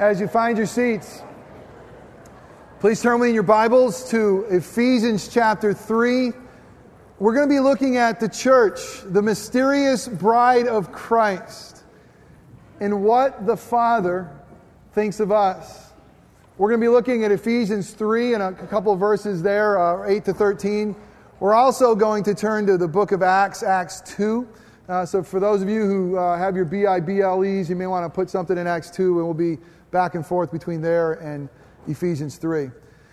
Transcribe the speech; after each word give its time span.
as 0.00 0.18
you 0.18 0.26
find 0.26 0.56
your 0.56 0.66
seats. 0.66 1.20
Please 2.80 3.02
turn 3.02 3.20
with 3.20 3.26
me 3.26 3.28
in 3.28 3.34
your 3.34 3.42
Bibles 3.42 4.08
to 4.08 4.46
Ephesians 4.48 5.28
chapter 5.28 5.74
3. 5.74 6.32
We're 7.18 7.34
going 7.34 7.46
to 7.46 7.54
be 7.54 7.60
looking 7.60 7.98
at 7.98 8.18
the 8.18 8.26
church, 8.26 8.80
the 9.04 9.20
mysterious 9.20 10.08
bride 10.08 10.66
of 10.66 10.90
Christ, 10.90 11.84
and 12.80 13.04
what 13.04 13.44
the 13.44 13.58
Father 13.58 14.30
thinks 14.94 15.20
of 15.20 15.32
us. 15.32 15.92
We're 16.56 16.70
going 16.70 16.80
to 16.80 16.84
be 16.86 16.88
looking 16.88 17.24
at 17.24 17.30
Ephesians 17.30 17.90
3 17.90 18.32
and 18.32 18.42
a 18.42 18.52
couple 18.68 18.96
verses 18.96 19.42
there, 19.42 19.78
uh, 19.78 20.08
8 20.08 20.24
to 20.24 20.32
13. 20.32 20.96
We're 21.40 21.54
also 21.54 21.94
going 21.94 22.24
to 22.24 22.34
turn 22.34 22.66
to 22.68 22.78
the 22.78 22.88
book 22.88 23.12
of 23.12 23.22
Acts, 23.22 23.62
Acts 23.62 24.00
2. 24.16 24.48
Uh, 24.88 25.06
so, 25.06 25.22
for 25.22 25.38
those 25.38 25.60
of 25.60 25.68
you 25.68 25.84
who 25.84 26.16
uh, 26.16 26.38
have 26.38 26.56
your 26.56 26.64
BIBLEs, 26.64 27.68
you 27.68 27.76
may 27.76 27.86
want 27.86 28.04
to 28.04 28.10
put 28.10 28.30
something 28.30 28.58
in 28.58 28.66
Acts 28.66 28.90
2, 28.90 29.18
and 29.18 29.24
we'll 29.24 29.34
be 29.34 29.58
back 29.90 30.14
and 30.14 30.24
forth 30.24 30.52
between 30.52 30.80
there 30.80 31.12
and 31.14 31.48
Ephesians 31.86 32.36
3. 32.36 32.70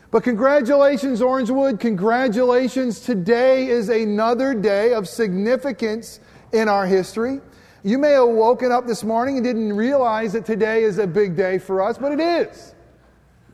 But 0.10 0.24
congratulations, 0.24 1.20
Orangewood. 1.20 1.80
Congratulations. 1.80 3.02
Today 3.02 3.68
is 3.68 3.90
another 3.90 4.54
day 4.54 4.94
of 4.94 5.08
significance 5.08 6.20
in 6.54 6.70
our 6.70 6.86
history. 6.86 7.42
You 7.84 7.98
may 7.98 8.12
have 8.12 8.30
woken 8.30 8.72
up 8.72 8.88
this 8.88 9.04
morning 9.04 9.38
and 9.38 9.44
didn't 9.44 9.74
realize 9.74 10.34
that 10.34 10.46
today 10.46 10.84
is 10.84 10.98
a 10.98 11.08
big 11.08 11.36
day 11.36 11.58
for 11.58 11.82
us, 11.82 11.98
but 11.98 12.12
it 12.12 12.20
is. 12.20 12.74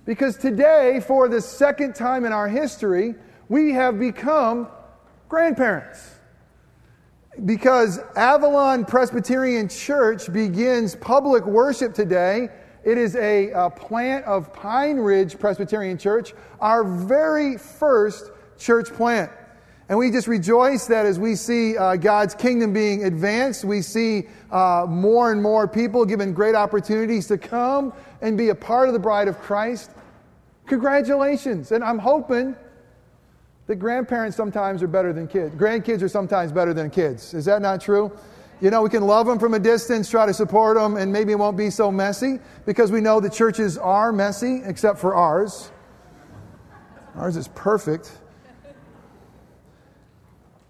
Because 0.05 0.37
today, 0.37 1.01
for 1.05 1.27
the 1.27 1.41
second 1.41 1.95
time 1.95 2.25
in 2.25 2.33
our 2.33 2.47
history, 2.47 3.15
we 3.49 3.71
have 3.71 3.99
become 3.99 4.67
grandparents 5.29 6.13
because 7.45 7.99
Avalon 8.15 8.85
Presbyterian 8.85 9.67
Church 9.67 10.31
begins 10.31 10.95
public 10.95 11.45
worship 11.45 11.93
today. 11.93 12.49
It 12.83 12.97
is 12.97 13.15
a, 13.15 13.51
a, 13.51 13.69
plant 13.69 14.25
of 14.25 14.51
Pine 14.51 14.97
Ridge 14.97 15.39
Presbyterian 15.39 15.97
Church, 15.97 16.33
our 16.59 16.83
very 16.83 17.57
first 17.57 18.29
church 18.57 18.89
plant. 18.91 19.31
And 19.87 19.97
we 19.97 20.11
just 20.11 20.27
rejoice 20.27 20.87
that 20.87 21.05
as 21.05 21.17
we 21.17 21.35
see 21.35 21.77
uh, 21.77 21.95
God's 21.95 22.35
kingdom 22.35 22.73
being 22.73 23.05
advanced, 23.05 23.63
we 23.63 23.81
see 23.81 24.27
uh, 24.51 24.85
more 24.87 25.31
and 25.31 25.41
more 25.41 25.67
people 25.67 26.05
given 26.05 26.33
great 26.33 26.55
opportunities 26.55 27.27
to 27.27 27.37
come 27.37 27.93
and 28.21 28.37
be 28.37 28.49
a 28.49 28.55
part 28.55 28.87
of 28.87 28.93
the 28.93 28.99
bride 28.99 29.27
of 29.27 29.39
Christ. 29.39 29.91
Congratulations. 30.65 31.71
And 31.71 31.83
I'm 31.83 31.99
hoping 31.99 32.55
that 33.67 33.75
grandparents 33.75 34.35
sometimes 34.35 34.83
are 34.83 34.87
better 34.87 35.13
than 35.13 35.27
kids. 35.27 35.55
Grandkids 35.55 36.01
are 36.01 36.09
sometimes 36.09 36.51
better 36.51 36.73
than 36.73 36.89
kids. 36.89 37.33
Is 37.33 37.45
that 37.45 37.61
not 37.61 37.79
true? 37.79 38.11
You 38.61 38.69
know, 38.69 38.81
we 38.81 38.89
can 38.89 39.05
love 39.05 39.27
them 39.27 39.39
from 39.39 39.53
a 39.53 39.59
distance, 39.59 40.09
try 40.09 40.25
to 40.25 40.33
support 40.33 40.77
them, 40.77 40.95
and 40.95 41.11
maybe 41.11 41.31
it 41.31 41.39
won't 41.39 41.57
be 41.57 41.69
so 41.69 41.91
messy 41.91 42.39
because 42.65 42.91
we 42.91 43.01
know 43.01 43.19
the 43.19 43.29
churches 43.29 43.77
are 43.77 44.11
messy, 44.11 44.61
except 44.65 44.99
for 44.99 45.15
ours. 45.15 45.71
Ours 47.15 47.35
is 47.35 47.49
perfect. 47.49 48.17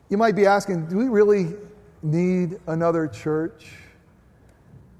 You 0.09 0.17
might 0.17 0.35
be 0.35 0.45
asking, 0.45 0.87
do 0.87 0.97
we 0.97 1.07
really 1.07 1.55
need 2.01 2.59
another 2.67 3.07
church? 3.07 3.71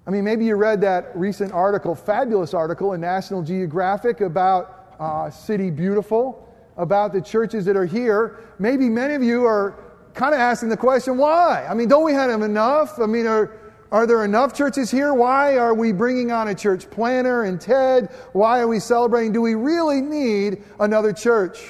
I 0.05 0.11
mean, 0.11 0.23
maybe 0.23 0.45
you 0.45 0.55
read 0.55 0.81
that 0.81 1.15
recent 1.15 1.51
article, 1.51 1.95
fabulous 1.95 2.53
article 2.53 2.93
in 2.93 3.01
National 3.01 3.41
Geographic 3.41 4.21
about 4.21 4.95
uh, 4.99 5.29
City 5.29 5.69
Beautiful 5.71 6.43
about 6.77 7.13
the 7.13 7.21
churches 7.21 7.65
that 7.65 7.75
are 7.75 7.85
here, 7.85 8.39
maybe 8.59 8.89
many 8.89 9.13
of 9.13 9.23
you 9.23 9.45
are 9.45 9.75
kind 10.13 10.33
of 10.33 10.39
asking 10.39 10.69
the 10.69 10.77
question, 10.77 11.17
why? 11.17 11.65
I 11.69 11.73
mean, 11.73 11.87
don't 11.87 12.03
we 12.03 12.13
have 12.13 12.41
enough? 12.41 12.99
I 12.99 13.05
mean, 13.05 13.27
are, 13.27 13.51
are 13.91 14.07
there 14.07 14.23
enough 14.25 14.53
churches 14.53 14.89
here? 14.89 15.13
Why 15.13 15.57
are 15.57 15.73
we 15.73 15.91
bringing 15.91 16.31
on 16.31 16.47
a 16.47 16.55
church 16.55 16.89
planner 16.89 17.43
and 17.43 17.59
Ted? 17.59 18.11
Why 18.31 18.59
are 18.59 18.67
we 18.67 18.79
celebrating? 18.79 19.33
Do 19.33 19.41
we 19.41 19.55
really 19.55 20.01
need 20.01 20.63
another 20.79 21.13
church? 21.13 21.63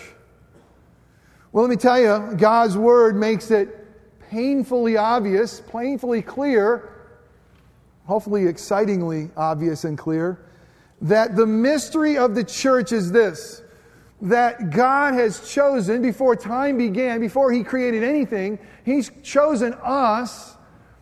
Well, 1.52 1.64
let 1.64 1.70
me 1.70 1.76
tell 1.76 2.00
you, 2.00 2.36
God's 2.38 2.78
word 2.78 3.16
makes 3.16 3.52
it 3.52 3.80
painfully 4.30 4.98
obvious, 4.98 5.62
painfully 5.62 6.22
clear, 6.22 6.90
hopefully 8.06 8.48
excitingly 8.48 9.30
obvious 9.36 9.84
and 9.84 9.98
clear, 9.98 10.46
that 11.02 11.36
the 11.36 11.46
mystery 11.46 12.18
of 12.18 12.36
the 12.36 12.44
church 12.44 12.92
is 12.92 13.12
this 13.12 13.63
that 14.24 14.70
God 14.70 15.14
has 15.16 15.52
chosen 15.52 16.02
before 16.02 16.36
time 16.36 16.78
began, 16.78 17.20
before 17.20 17.52
He 17.52 17.64
created 17.64 18.04
anything, 18.04 18.58
He's 18.86 19.12
chosen 19.22 19.74
us 19.84 20.56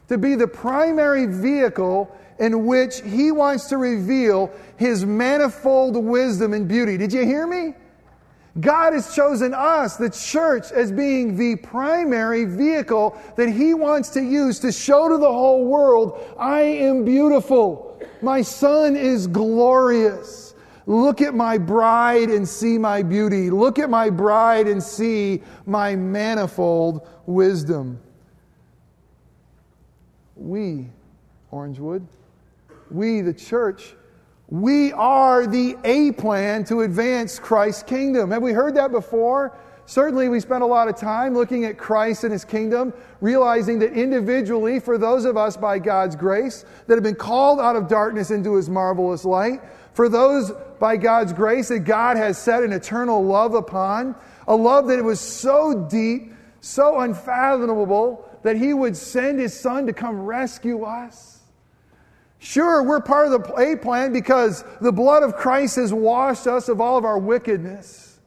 to 0.08 0.18
be 0.18 0.36
the 0.36 0.48
primary 0.48 1.28
vehicle 1.28 2.14
in 2.40 2.66
which 2.66 3.02
He 3.02 3.32
wants 3.32 3.66
to 3.70 3.78
reveal 3.78 4.52
His 4.76 5.06
manifold 5.06 5.96
wisdom 5.96 6.54
and 6.54 6.68
beauty. 6.68 6.98
Did 6.98 7.14
you 7.14 7.24
hear 7.24 7.46
me? 7.46 7.76
God 8.60 8.94
has 8.94 9.16
chosen 9.16 9.54
us, 9.54 9.96
the 9.96 10.10
church, 10.10 10.72
as 10.72 10.92
being 10.92 11.38
the 11.38 11.56
primary 11.58 12.46
vehicle 12.46 13.16
that 13.38 13.50
He 13.50 13.76
wants 13.76 14.10
to 14.10 14.22
use 14.22 14.60
to 14.62 14.72
show 14.72 15.08
to 15.08 15.18
the 15.18 15.32
whole 15.32 15.66
world, 15.66 16.20
I 16.40 16.62
am 16.62 17.06
beautiful. 17.06 18.02
My 18.24 18.42
Son 18.42 18.96
is 18.96 19.28
glorious. 19.28 20.51
Look 20.86 21.22
at 21.22 21.34
my 21.36 21.58
bride 21.58 22.30
and 22.30 22.48
see 22.48 22.78
my 22.78 23.04
beauty. 23.04 23.50
Look 23.50 23.80
at 23.80 23.90
my 23.90 24.10
bride 24.10 24.68
and 24.68 24.82
see 24.82 25.42
my 25.66 25.96
manifold 25.96 27.08
wisdom. 27.26 28.00
We, 30.36 30.88
Orangewood, 31.52 32.06
we, 32.90 33.22
the 33.22 33.34
church, 33.34 33.94
we 34.50 34.92
are 34.94 35.48
the 35.48 35.78
A 35.84 36.12
plan 36.14 36.66
to 36.66 36.82
advance 36.82 37.40
Christ's 37.40 37.84
kingdom. 37.84 38.32
Have 38.32 38.42
we 38.42 38.52
heard 38.52 38.76
that 38.76 38.92
before? 38.92 39.58
Certainly, 39.86 40.30
we 40.30 40.40
spent 40.40 40.64
a 40.64 40.66
lot 40.66 40.88
of 40.88 40.96
time 40.96 41.34
looking 41.34 41.66
at 41.66 41.78
Christ 41.78 42.24
and 42.24 42.32
his 42.32 42.46
kingdom, 42.46 42.94
realizing 43.20 43.80
that 43.80 43.94
individually, 43.94 44.80
for 44.80 44.98
those 44.98 45.26
of 45.26 45.38
us 45.38 45.58
by 45.58 45.80
God's 45.80 46.16
grace 46.16 46.66
that 46.88 46.96
have 46.96 47.04
been 47.04 47.16
called 47.16 47.60
out 47.60 47.76
of 47.76 47.88
darkness 47.88 48.32
into 48.32 48.56
his 48.56 48.70
marvelous 48.70 49.26
light, 49.26 49.62
for 49.94 50.10
those 50.10 50.52
by 50.80 50.98
God's 50.98 51.34
grace 51.34 51.68
that 51.70 51.80
God 51.80 52.18
has 52.18 52.38
set 52.38 52.64
an 52.64 52.74
eternal 52.74 53.24
love 53.24 53.54
upon, 53.54 54.16
a 54.48 54.56
love 54.56 54.88
that 54.88 55.00
it 55.00 55.04
was 55.04 55.20
so 55.20 55.88
deep, 55.90 56.34
so 56.62 57.00
unfathomable, 57.00 58.28
that 58.44 58.58
He 58.58 58.74
would 58.74 58.98
send 58.98 59.40
His 59.40 59.58
Son 59.58 59.86
to 59.88 59.94
come 59.94 60.22
rescue 60.22 60.84
us. 60.84 61.40
Sure, 62.40 62.82
we're 62.82 63.02
part 63.02 63.32
of 63.32 63.44
the 63.44 63.56
A 63.56 63.78
plan 63.78 64.12
because 64.12 64.64
the 64.82 64.92
blood 64.92 65.22
of 65.22 65.36
Christ 65.36 65.76
has 65.76 65.94
washed 65.94 66.48
us 66.48 66.70
of 66.70 66.82
all 66.82 66.98
of 66.98 67.06
our 67.06 67.20
wickedness. 67.20 68.20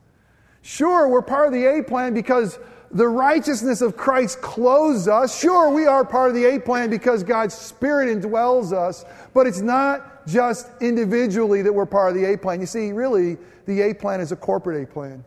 Sure, 0.63 1.09
we're 1.09 1.21
part 1.21 1.49
of 1.49 1.53
the 1.53 1.67
A 1.67 1.83
plan 1.83 2.15
because 2.15 2.59
the 2.93 3.09
righteousness 3.09 3.81
of 3.81 3.97
Christ 3.97 4.41
clothes 4.41 5.09
us. 5.09 5.39
Sure, 5.39 5.69
we 5.69 5.87
are 5.87 6.05
part 6.05 6.31
of 6.31 6.37
the 6.37 6.45
A 6.45 6.61
plan 6.61 6.91
because 6.91 7.25
God's 7.25 7.55
Spirit 7.55 8.09
indwells 8.09 8.73
us, 8.73 9.05
but 9.35 9.49
it's 9.49 9.61
not 9.61 10.14
just 10.27 10.69
individually 10.81 11.63
that 11.63 11.73
we're 11.73 11.87
part 11.87 12.11
of 12.11 12.21
the 12.21 12.33
A 12.33 12.39
plan. 12.39 12.61
You 12.61 12.67
see, 12.67 12.93
really, 12.93 13.37
the 13.67 13.83
A 13.83 13.95
plan 13.95 14.21
is 14.21 14.33
a 14.33 14.37
corporate 14.37 14.83
A 14.83 14.87
plan. 14.91 15.25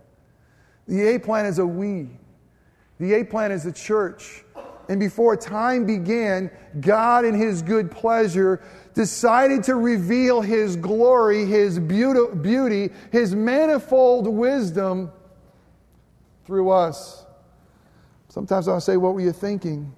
The 0.87 1.15
A 1.15 1.19
plan 1.19 1.45
is 1.45 1.59
a 1.59 1.65
we. 1.65 2.09
The 2.99 3.13
A 3.13 3.23
plan 3.25 3.51
is 3.51 3.63
the 3.63 3.71
church. 3.71 4.43
And 4.89 4.99
before 4.99 5.35
time 5.35 5.85
began, 5.85 6.49
God, 6.79 7.25
in 7.25 7.35
His 7.35 7.61
good 7.61 7.91
pleasure, 7.91 8.61
decided 8.93 9.63
to 9.65 9.75
reveal 9.75 10.41
His 10.41 10.77
glory, 10.77 11.45
His 11.45 11.77
beauty, 11.77 12.89
His 13.11 13.35
manifold 13.35 14.27
wisdom 14.27 15.11
through 16.45 16.69
us. 16.71 17.25
Sometimes 18.29 18.67
I'll 18.67 18.79
say, 18.79 18.97
What 18.97 19.13
were 19.13 19.21
you 19.21 19.33
thinking? 19.33 19.93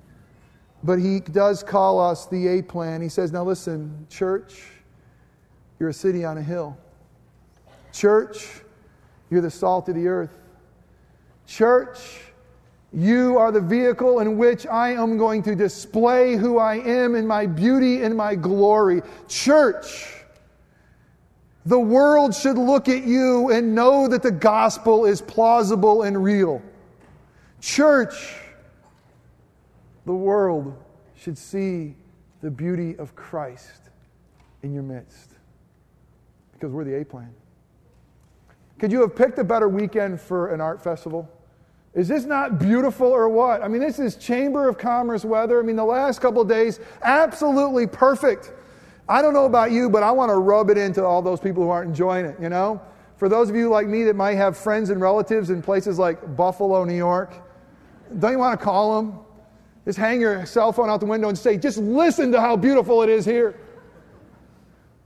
But 0.83 0.99
He 0.99 1.19
does 1.19 1.61
call 1.61 1.99
us 1.99 2.25
the 2.25 2.47
A 2.47 2.61
plan. 2.63 3.01
He 3.01 3.09
says, 3.09 3.31
Now 3.31 3.43
listen, 3.43 4.07
church. 4.09 4.63
You're 5.79 5.89
a 5.89 5.93
city 5.93 6.25
on 6.25 6.37
a 6.37 6.43
hill. 6.43 6.77
Church, 7.93 8.61
you're 9.29 9.41
the 9.41 9.49
salt 9.49 9.87
of 9.89 9.95
the 9.95 10.07
earth. 10.07 10.37
Church, 11.47 12.19
you 12.91 13.37
are 13.37 13.51
the 13.51 13.61
vehicle 13.61 14.19
in 14.19 14.37
which 14.37 14.67
I 14.67 14.89
am 14.89 15.17
going 15.17 15.41
to 15.43 15.55
display 15.55 16.35
who 16.35 16.57
I 16.57 16.75
am 16.75 17.15
in 17.15 17.25
my 17.25 17.45
beauty 17.45 18.03
and 18.03 18.15
my 18.15 18.35
glory. 18.35 19.01
Church, 19.27 20.15
the 21.65 21.79
world 21.79 22.35
should 22.35 22.57
look 22.57 22.89
at 22.89 23.03
you 23.03 23.51
and 23.51 23.73
know 23.73 24.07
that 24.07 24.21
the 24.21 24.31
gospel 24.31 25.05
is 25.05 25.21
plausible 25.21 26.03
and 26.03 26.21
real. 26.21 26.61
Church, 27.61 28.35
the 30.05 30.13
world 30.13 30.75
should 31.15 31.37
see 31.37 31.95
the 32.41 32.49
beauty 32.49 32.97
of 32.97 33.15
Christ 33.15 33.89
in 34.63 34.73
your 34.73 34.83
midst 34.83 35.28
because 36.59 36.73
we're 36.73 36.83
the 36.83 36.99
A 36.99 37.05
plan. 37.05 37.33
Could 38.79 38.91
you 38.91 39.01
have 39.01 39.15
picked 39.15 39.39
a 39.39 39.43
better 39.43 39.69
weekend 39.69 40.19
for 40.19 40.53
an 40.53 40.61
art 40.61 40.81
festival? 40.81 41.29
Is 41.93 42.07
this 42.07 42.25
not 42.25 42.59
beautiful 42.59 43.07
or 43.07 43.27
what? 43.29 43.63
I 43.63 43.67
mean, 43.67 43.81
this 43.81 43.97
is 43.97 44.15
Chamber 44.15 44.69
of 44.69 44.77
Commerce 44.77 45.25
weather. 45.25 45.59
I 45.59 45.63
mean, 45.63 45.75
the 45.75 45.85
last 45.85 46.21
couple 46.21 46.43
days, 46.43 46.79
absolutely 47.01 47.87
perfect. 47.87 48.53
I 49.07 49.21
don't 49.21 49.33
know 49.33 49.45
about 49.45 49.71
you, 49.71 49.89
but 49.89 50.03
I 50.03 50.11
want 50.11 50.29
to 50.29 50.35
rub 50.35 50.69
it 50.69 50.77
into 50.77 51.03
all 51.03 51.21
those 51.21 51.39
people 51.39 51.63
who 51.63 51.69
aren't 51.69 51.89
enjoying 51.89 52.25
it, 52.25 52.35
you 52.39 52.49
know? 52.49 52.79
For 53.17 53.27
those 53.27 53.49
of 53.49 53.55
you 53.55 53.69
like 53.69 53.87
me 53.87 54.03
that 54.03 54.15
might 54.15 54.35
have 54.35 54.55
friends 54.55 54.91
and 54.91 55.01
relatives 55.01 55.49
in 55.49 55.61
places 55.61 55.97
like 55.97 56.37
Buffalo, 56.37 56.83
New 56.83 56.95
York, 56.95 57.33
don't 58.19 58.31
you 58.31 58.39
want 58.39 58.57
to 58.57 58.63
call 58.63 59.01
them? 59.01 59.19
Just 59.83 59.97
hang 59.97 60.21
your 60.21 60.45
cell 60.45 60.71
phone 60.71 60.89
out 60.89 60.99
the 60.99 61.05
window 61.05 61.27
and 61.29 61.37
say, 61.37 61.57
just 61.57 61.79
listen 61.79 62.31
to 62.31 62.39
how 62.39 62.55
beautiful 62.55 63.01
it 63.01 63.09
is 63.09 63.25
here. 63.25 63.55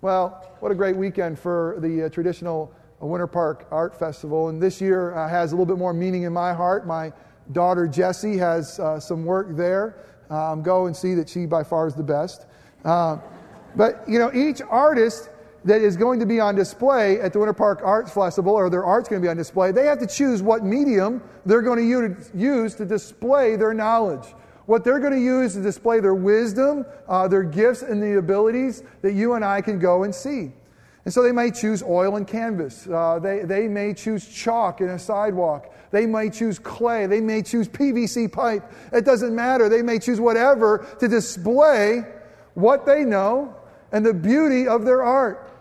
Well, 0.04 0.46
what 0.60 0.70
a 0.70 0.76
great 0.76 0.98
weekend 0.98 1.40
for 1.40 1.78
the 1.80 2.04
uh, 2.04 2.10
traditional 2.10 2.74
Winter 3.00 3.26
Park 3.26 3.68
Art 3.72 3.98
Festival. 3.98 4.50
And 4.50 4.62
this 4.62 4.82
year 4.82 5.16
uh, 5.16 5.30
has 5.30 5.54
a 5.54 5.56
little 5.56 5.66
bit 5.66 5.78
more 5.78 5.94
meaning 5.94 6.24
in 6.24 6.34
my 6.34 6.54
heart. 6.54 6.86
My 6.86 7.14
daughter 7.54 7.88
Jessie 7.88 8.36
has 8.36 8.82
uh, 8.82 9.00
some 9.00 9.24
work 9.24 9.56
there. 9.56 9.96
Um, 10.30 10.62
go 10.62 10.88
and 10.88 10.94
see 10.94 11.14
that 11.14 11.30
she 11.30 11.46
by 11.46 11.64
far 11.64 11.88
is 11.88 11.96
the 11.96 12.04
best. 12.04 12.48
Uh, 12.84 13.20
but, 13.78 14.04
you 14.06 14.20
know, 14.20 14.30
each 14.34 14.62
artist 14.70 15.30
that 15.64 15.80
is 15.80 15.96
going 15.96 16.20
to 16.20 16.26
be 16.26 16.38
on 16.38 16.54
display 16.54 17.22
at 17.22 17.32
the 17.32 17.40
Winter 17.40 17.54
Park 17.54 17.80
Arts 17.82 18.14
Festival, 18.14 18.54
or 18.54 18.70
their 18.70 18.84
art's 18.84 19.08
going 19.08 19.22
to 19.22 19.26
be 19.26 19.30
on 19.30 19.38
display, 19.38 19.72
they 19.72 19.86
have 19.86 20.00
to 20.00 20.08
choose 20.08 20.42
what 20.42 20.66
medium 20.66 21.24
they're 21.46 21.62
going 21.62 21.80
to 21.80 22.28
use 22.38 22.76
to 22.76 22.84
display 22.84 23.56
their 23.56 23.74
knowledge. 23.74 24.36
What 24.66 24.84
they're 24.84 25.00
going 25.00 25.14
to 25.14 25.20
use 25.20 25.54
to 25.54 25.62
display 25.62 26.00
their 26.00 26.16
wisdom, 26.16 26.86
uh, 27.08 27.28
their 27.28 27.44
gifts, 27.44 27.82
and 27.82 28.02
the 28.02 28.18
abilities 28.18 28.84
that 29.02 29.14
you 29.14 29.34
and 29.34 29.44
I 29.44 29.62
can 29.62 29.80
go 29.80 30.04
and 30.04 30.14
see. 30.14 30.52
And 31.06 31.14
so 31.14 31.22
they 31.22 31.34
may 31.34 31.52
choose 31.52 31.84
oil 31.84 32.16
and 32.16 32.26
canvas. 32.26 32.88
Uh, 32.88 33.20
they, 33.20 33.40
they 33.40 33.68
may 33.68 33.94
choose 33.94 34.26
chalk 34.26 34.80
in 34.80 34.90
a 34.90 35.00
sidewalk. 35.00 35.74
They 35.92 36.06
may 36.06 36.30
choose 36.30 36.60
clay. 36.60 37.08
They 37.08 37.20
may 37.20 37.42
choose 37.42 37.68
PVC 37.68 38.32
pipe. 38.32 38.72
It 38.94 39.04
doesn't 39.04 39.36
matter. 39.36 39.68
They 39.68 39.82
may 39.82 40.00
choose 40.00 40.22
whatever 40.22 40.88
to 41.00 41.08
display 41.08 42.04
what 42.54 42.86
they 42.86 43.04
know 43.04 43.54
and 43.92 44.06
the 44.06 44.14
beauty 44.14 44.68
of 44.68 44.86
their 44.86 45.04
art. 45.04 45.52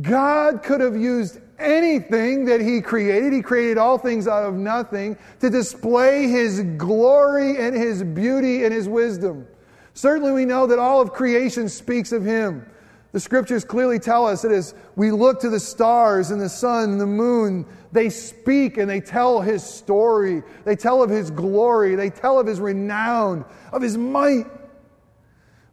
God 0.00 0.62
could 0.62 0.80
have 0.80 0.96
used 0.96 1.40
anything 1.60 2.46
that 2.46 2.60
He 2.60 2.80
created. 2.80 3.32
He 3.32 3.42
created 3.42 3.78
all 3.78 3.98
things 3.98 4.26
out 4.26 4.44
of 4.44 4.54
nothing 4.54 5.16
to 5.40 5.50
display 5.50 6.28
His 6.28 6.62
glory 6.76 7.56
and 7.58 7.76
His 7.76 8.02
beauty 8.02 8.64
and 8.64 8.72
His 8.72 8.88
wisdom. 8.88 9.46
Certainly, 9.94 10.32
we 10.32 10.44
know 10.44 10.66
that 10.66 10.78
all 10.78 11.00
of 11.00 11.12
creation 11.12 11.68
speaks 11.68 12.12
of 12.12 12.24
Him. 12.24 12.66
The 13.12 13.20
scriptures 13.20 13.64
clearly 13.64 13.98
tell 13.98 14.26
us 14.26 14.42
that 14.42 14.52
as 14.52 14.74
we 14.94 15.10
look 15.10 15.40
to 15.40 15.50
the 15.50 15.58
stars 15.58 16.30
and 16.30 16.40
the 16.40 16.48
sun 16.48 16.90
and 16.90 17.00
the 17.00 17.06
moon, 17.06 17.66
they 17.90 18.08
speak 18.08 18.78
and 18.78 18.88
they 18.88 19.00
tell 19.00 19.40
His 19.40 19.64
story. 19.64 20.42
They 20.64 20.76
tell 20.76 21.02
of 21.02 21.10
His 21.10 21.30
glory. 21.30 21.96
They 21.96 22.10
tell 22.10 22.38
of 22.38 22.46
His 22.46 22.60
renown, 22.60 23.44
of 23.72 23.82
His 23.82 23.98
might. 23.98 24.46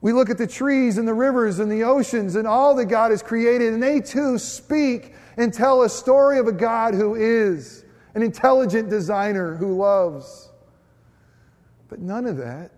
We 0.02 0.14
look 0.14 0.30
at 0.30 0.38
the 0.38 0.48
trees 0.48 0.98
and 0.98 1.08
the 1.08 1.14
rivers 1.14 1.60
and 1.60 1.72
the 1.72 1.84
oceans 1.84 2.36
and 2.36 2.48
all 2.48 2.76
that 2.76 2.86
God 2.86 3.12
has 3.12 3.22
created, 3.24 3.74
and 3.74 3.82
they 3.82 4.00
too 4.00 4.38
speak 4.38 5.14
and 5.38 5.54
tell 5.54 5.84
a 5.84 5.90
story 5.90 6.40
of 6.40 6.48
a 6.48 6.52
God 6.52 6.94
who 6.94 7.16
is 7.16 7.86
an 8.16 8.24
intelligent 8.24 8.90
designer 8.90 9.56
who 9.56 9.78
loves. 9.78 10.50
But 11.88 12.00
none 12.00 12.26
of 12.26 12.38
that 12.38 12.72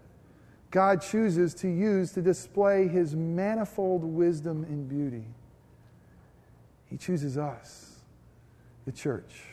God 0.72 1.02
chooses 1.02 1.54
to 1.56 1.68
use 1.68 2.12
to 2.12 2.22
display 2.22 2.88
his 2.88 3.16
manifold 3.16 4.04
wisdom 4.04 4.64
and 4.66 4.88
beauty. 4.88 5.26
He 6.86 6.98
chooses 6.98 7.38
us, 7.38 8.02
the 8.86 8.92
church. 8.92 9.44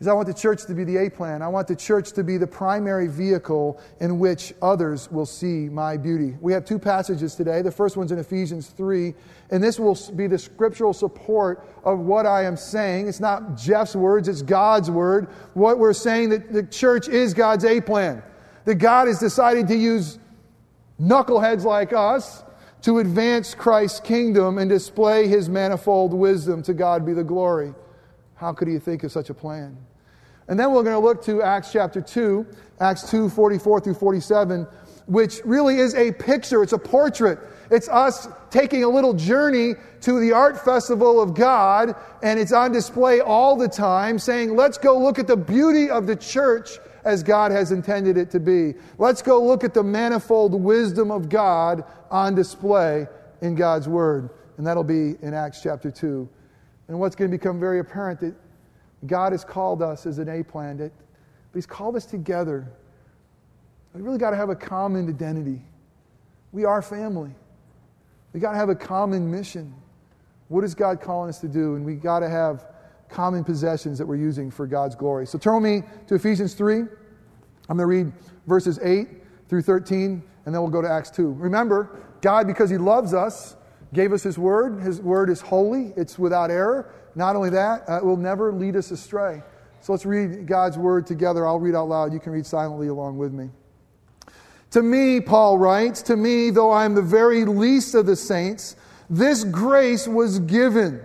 Because 0.00 0.08
I 0.08 0.14
want 0.14 0.28
the 0.28 0.32
church 0.32 0.64
to 0.64 0.72
be 0.72 0.82
the 0.82 0.96
A 0.96 1.10
plan. 1.10 1.42
I 1.42 1.48
want 1.48 1.68
the 1.68 1.76
church 1.76 2.12
to 2.12 2.24
be 2.24 2.38
the 2.38 2.46
primary 2.46 3.06
vehicle 3.06 3.78
in 4.00 4.18
which 4.18 4.54
others 4.62 5.12
will 5.12 5.26
see 5.26 5.68
my 5.68 5.98
beauty. 5.98 6.38
We 6.40 6.54
have 6.54 6.64
two 6.64 6.78
passages 6.78 7.34
today. 7.34 7.60
The 7.60 7.70
first 7.70 7.98
one's 7.98 8.10
in 8.10 8.18
Ephesians 8.18 8.68
3, 8.68 9.12
and 9.50 9.62
this 9.62 9.78
will 9.78 9.98
be 10.16 10.26
the 10.26 10.38
scriptural 10.38 10.94
support 10.94 11.68
of 11.84 11.98
what 11.98 12.24
I 12.24 12.46
am 12.46 12.56
saying. 12.56 13.08
It's 13.08 13.20
not 13.20 13.58
Jeff's 13.58 13.94
words, 13.94 14.26
it's 14.26 14.40
God's 14.40 14.90
word. 14.90 15.28
What 15.52 15.78
we're 15.78 15.92
saying 15.92 16.30
that 16.30 16.50
the 16.50 16.62
church 16.62 17.06
is 17.06 17.34
God's 17.34 17.66
A 17.66 17.82
plan. 17.82 18.22
That 18.64 18.76
God 18.76 19.06
has 19.06 19.18
decided 19.18 19.68
to 19.68 19.76
use 19.76 20.18
knuckleheads 20.98 21.64
like 21.64 21.92
us 21.92 22.42
to 22.84 23.00
advance 23.00 23.54
Christ's 23.54 24.00
kingdom 24.00 24.56
and 24.56 24.70
display 24.70 25.28
his 25.28 25.50
manifold 25.50 26.14
wisdom. 26.14 26.62
To 26.62 26.72
God 26.72 27.04
be 27.04 27.12
the 27.12 27.22
glory. 27.22 27.74
How 28.36 28.54
could 28.54 28.68
he 28.68 28.78
think 28.78 29.04
of 29.04 29.12
such 29.12 29.28
a 29.28 29.34
plan? 29.34 29.76
And 30.50 30.58
then 30.58 30.72
we're 30.72 30.82
going 30.82 31.00
to 31.00 31.06
look 31.06 31.24
to 31.26 31.42
Acts 31.42 31.70
chapter 31.72 32.00
2, 32.00 32.44
Acts 32.80 33.08
2 33.08 33.30
44 33.30 33.80
through 33.80 33.94
47, 33.94 34.66
which 35.06 35.40
really 35.44 35.76
is 35.76 35.94
a 35.94 36.10
picture, 36.10 36.64
it's 36.64 36.72
a 36.72 36.78
portrait. 36.78 37.38
It's 37.70 37.88
us 37.88 38.26
taking 38.50 38.82
a 38.82 38.88
little 38.88 39.14
journey 39.14 39.74
to 40.00 40.18
the 40.18 40.32
art 40.32 40.62
festival 40.62 41.20
of 41.20 41.34
God, 41.34 41.94
and 42.24 42.40
it's 42.40 42.52
on 42.52 42.72
display 42.72 43.20
all 43.20 43.54
the 43.54 43.68
time, 43.68 44.18
saying, 44.18 44.56
Let's 44.56 44.76
go 44.76 44.98
look 44.98 45.20
at 45.20 45.28
the 45.28 45.36
beauty 45.36 45.88
of 45.88 46.08
the 46.08 46.16
church 46.16 46.80
as 47.04 47.22
God 47.22 47.52
has 47.52 47.70
intended 47.70 48.16
it 48.16 48.28
to 48.32 48.40
be. 48.40 48.74
Let's 48.98 49.22
go 49.22 49.40
look 49.40 49.62
at 49.62 49.72
the 49.72 49.84
manifold 49.84 50.60
wisdom 50.60 51.12
of 51.12 51.28
God 51.28 51.84
on 52.10 52.34
display 52.34 53.06
in 53.40 53.54
God's 53.54 53.88
Word. 53.88 54.30
And 54.58 54.66
that'll 54.66 54.82
be 54.82 55.14
in 55.22 55.32
Acts 55.32 55.62
chapter 55.62 55.92
2. 55.92 56.28
And 56.88 56.98
what's 56.98 57.14
going 57.14 57.30
to 57.30 57.38
become 57.38 57.60
very 57.60 57.78
apparent 57.78 58.18
that 58.18 58.34
God 59.06 59.32
has 59.32 59.44
called 59.44 59.82
us 59.82 60.06
as 60.06 60.18
an 60.18 60.28
A 60.28 60.42
plan, 60.44 60.76
but 60.76 60.92
He's 61.54 61.66
called 61.66 61.96
us 61.96 62.06
together. 62.06 62.70
We 63.94 64.02
really 64.02 64.18
got 64.18 64.30
to 64.30 64.36
have 64.36 64.50
a 64.50 64.56
common 64.56 65.08
identity. 65.08 65.62
We 66.52 66.64
are 66.64 66.82
family. 66.82 67.30
We 68.32 68.40
got 68.40 68.52
to 68.52 68.58
have 68.58 68.68
a 68.68 68.74
common 68.74 69.30
mission. 69.30 69.74
What 70.48 70.64
is 70.64 70.74
God 70.74 71.00
calling 71.00 71.28
us 71.28 71.38
to 71.40 71.48
do? 71.48 71.74
And 71.74 71.84
we 71.84 71.94
got 71.94 72.20
to 72.20 72.28
have 72.28 72.66
common 73.08 73.42
possessions 73.42 73.98
that 73.98 74.06
we're 74.06 74.16
using 74.16 74.50
for 74.50 74.66
God's 74.66 74.94
glory. 74.94 75.26
So 75.26 75.38
turn 75.38 75.62
me 75.62 75.82
to 76.06 76.14
Ephesians 76.14 76.54
3. 76.54 76.78
I'm 76.78 76.86
going 77.76 77.78
to 77.78 77.86
read 77.86 78.12
verses 78.46 78.78
8 78.82 79.08
through 79.48 79.62
13, 79.62 80.22
and 80.44 80.54
then 80.54 80.60
we'll 80.60 80.70
go 80.70 80.82
to 80.82 80.90
Acts 80.90 81.10
2. 81.10 81.32
Remember, 81.32 82.00
God, 82.20 82.46
because 82.46 82.70
He 82.70 82.78
loves 82.78 83.14
us, 83.14 83.56
gave 83.92 84.12
us 84.12 84.22
His 84.22 84.38
Word. 84.38 84.80
His 84.80 85.00
Word 85.00 85.30
is 85.30 85.40
holy, 85.40 85.92
it's 85.96 86.18
without 86.18 86.50
error. 86.50 86.92
Not 87.14 87.36
only 87.36 87.50
that, 87.50 87.88
uh, 87.88 87.98
it 87.98 88.04
will 88.04 88.16
never 88.16 88.52
lead 88.52 88.76
us 88.76 88.90
astray. 88.90 89.42
So 89.80 89.92
let's 89.92 90.06
read 90.06 90.46
God's 90.46 90.78
word 90.78 91.06
together. 91.06 91.46
I'll 91.46 91.58
read 91.58 91.74
out 91.74 91.88
loud. 91.88 92.12
You 92.12 92.20
can 92.20 92.32
read 92.32 92.46
silently 92.46 92.88
along 92.88 93.18
with 93.18 93.32
me. 93.32 93.50
To 94.72 94.82
me, 94.82 95.20
Paul 95.20 95.58
writes, 95.58 96.02
to 96.02 96.16
me, 96.16 96.50
though 96.50 96.70
I 96.70 96.84
am 96.84 96.94
the 96.94 97.02
very 97.02 97.44
least 97.44 97.94
of 97.94 98.06
the 98.06 98.14
saints, 98.14 98.76
this 99.08 99.42
grace 99.42 100.06
was 100.06 100.38
given 100.40 101.02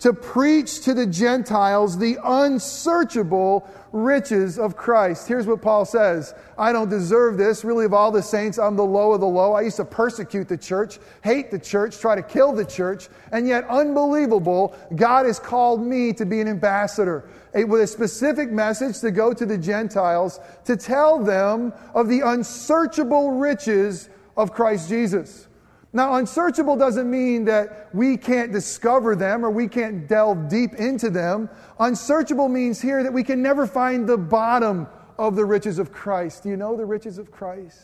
to 0.00 0.12
preach 0.14 0.80
to 0.82 0.94
the 0.94 1.06
Gentiles 1.06 1.98
the 1.98 2.18
unsearchable 2.24 3.68
riches 3.92 4.58
of 4.58 4.76
Christ. 4.76 5.28
Here's 5.28 5.46
what 5.46 5.60
Paul 5.60 5.84
says 5.84 6.34
I 6.58 6.72
don't 6.72 6.88
deserve 6.88 7.36
this. 7.36 7.64
Really, 7.64 7.84
of 7.84 7.92
all 7.92 8.10
the 8.10 8.22
saints, 8.22 8.58
I'm 8.58 8.76
the 8.76 8.84
low 8.84 9.12
of 9.12 9.20
the 9.20 9.26
low. 9.26 9.52
I 9.52 9.62
used 9.62 9.76
to 9.76 9.84
persecute 9.84 10.48
the 10.48 10.56
church, 10.56 10.98
hate 11.22 11.50
the 11.50 11.58
church, 11.58 11.98
try 11.98 12.14
to 12.14 12.22
kill 12.22 12.52
the 12.52 12.64
church, 12.64 13.08
and 13.30 13.46
yet, 13.46 13.64
unbelievable, 13.68 14.74
God 14.94 15.26
has 15.26 15.38
called 15.38 15.84
me 15.84 16.12
to 16.14 16.24
be 16.24 16.40
an 16.40 16.48
ambassador 16.48 17.28
with 17.52 17.82
a 17.82 17.86
specific 17.86 18.50
message 18.50 19.00
to 19.00 19.10
go 19.10 19.34
to 19.34 19.44
the 19.44 19.58
Gentiles 19.58 20.40
to 20.64 20.76
tell 20.76 21.22
them 21.22 21.72
of 21.94 22.08
the 22.08 22.20
unsearchable 22.20 23.32
riches 23.32 24.08
of 24.36 24.52
Christ 24.52 24.88
Jesus. 24.88 25.48
Now, 25.92 26.14
unsearchable 26.14 26.76
doesn't 26.76 27.10
mean 27.10 27.44
that 27.46 27.88
we 27.92 28.16
can't 28.16 28.52
discover 28.52 29.16
them 29.16 29.44
or 29.44 29.50
we 29.50 29.66
can't 29.66 30.06
delve 30.06 30.48
deep 30.48 30.74
into 30.74 31.10
them. 31.10 31.50
Unsearchable 31.80 32.48
means 32.48 32.80
here 32.80 33.02
that 33.02 33.12
we 33.12 33.24
can 33.24 33.42
never 33.42 33.66
find 33.66 34.08
the 34.08 34.16
bottom 34.16 34.86
of 35.18 35.34
the 35.34 35.44
riches 35.44 35.78
of 35.80 35.92
Christ. 35.92 36.44
Do 36.44 36.48
you 36.48 36.56
know 36.56 36.76
the 36.76 36.86
riches 36.86 37.18
of 37.18 37.32
Christ? 37.32 37.80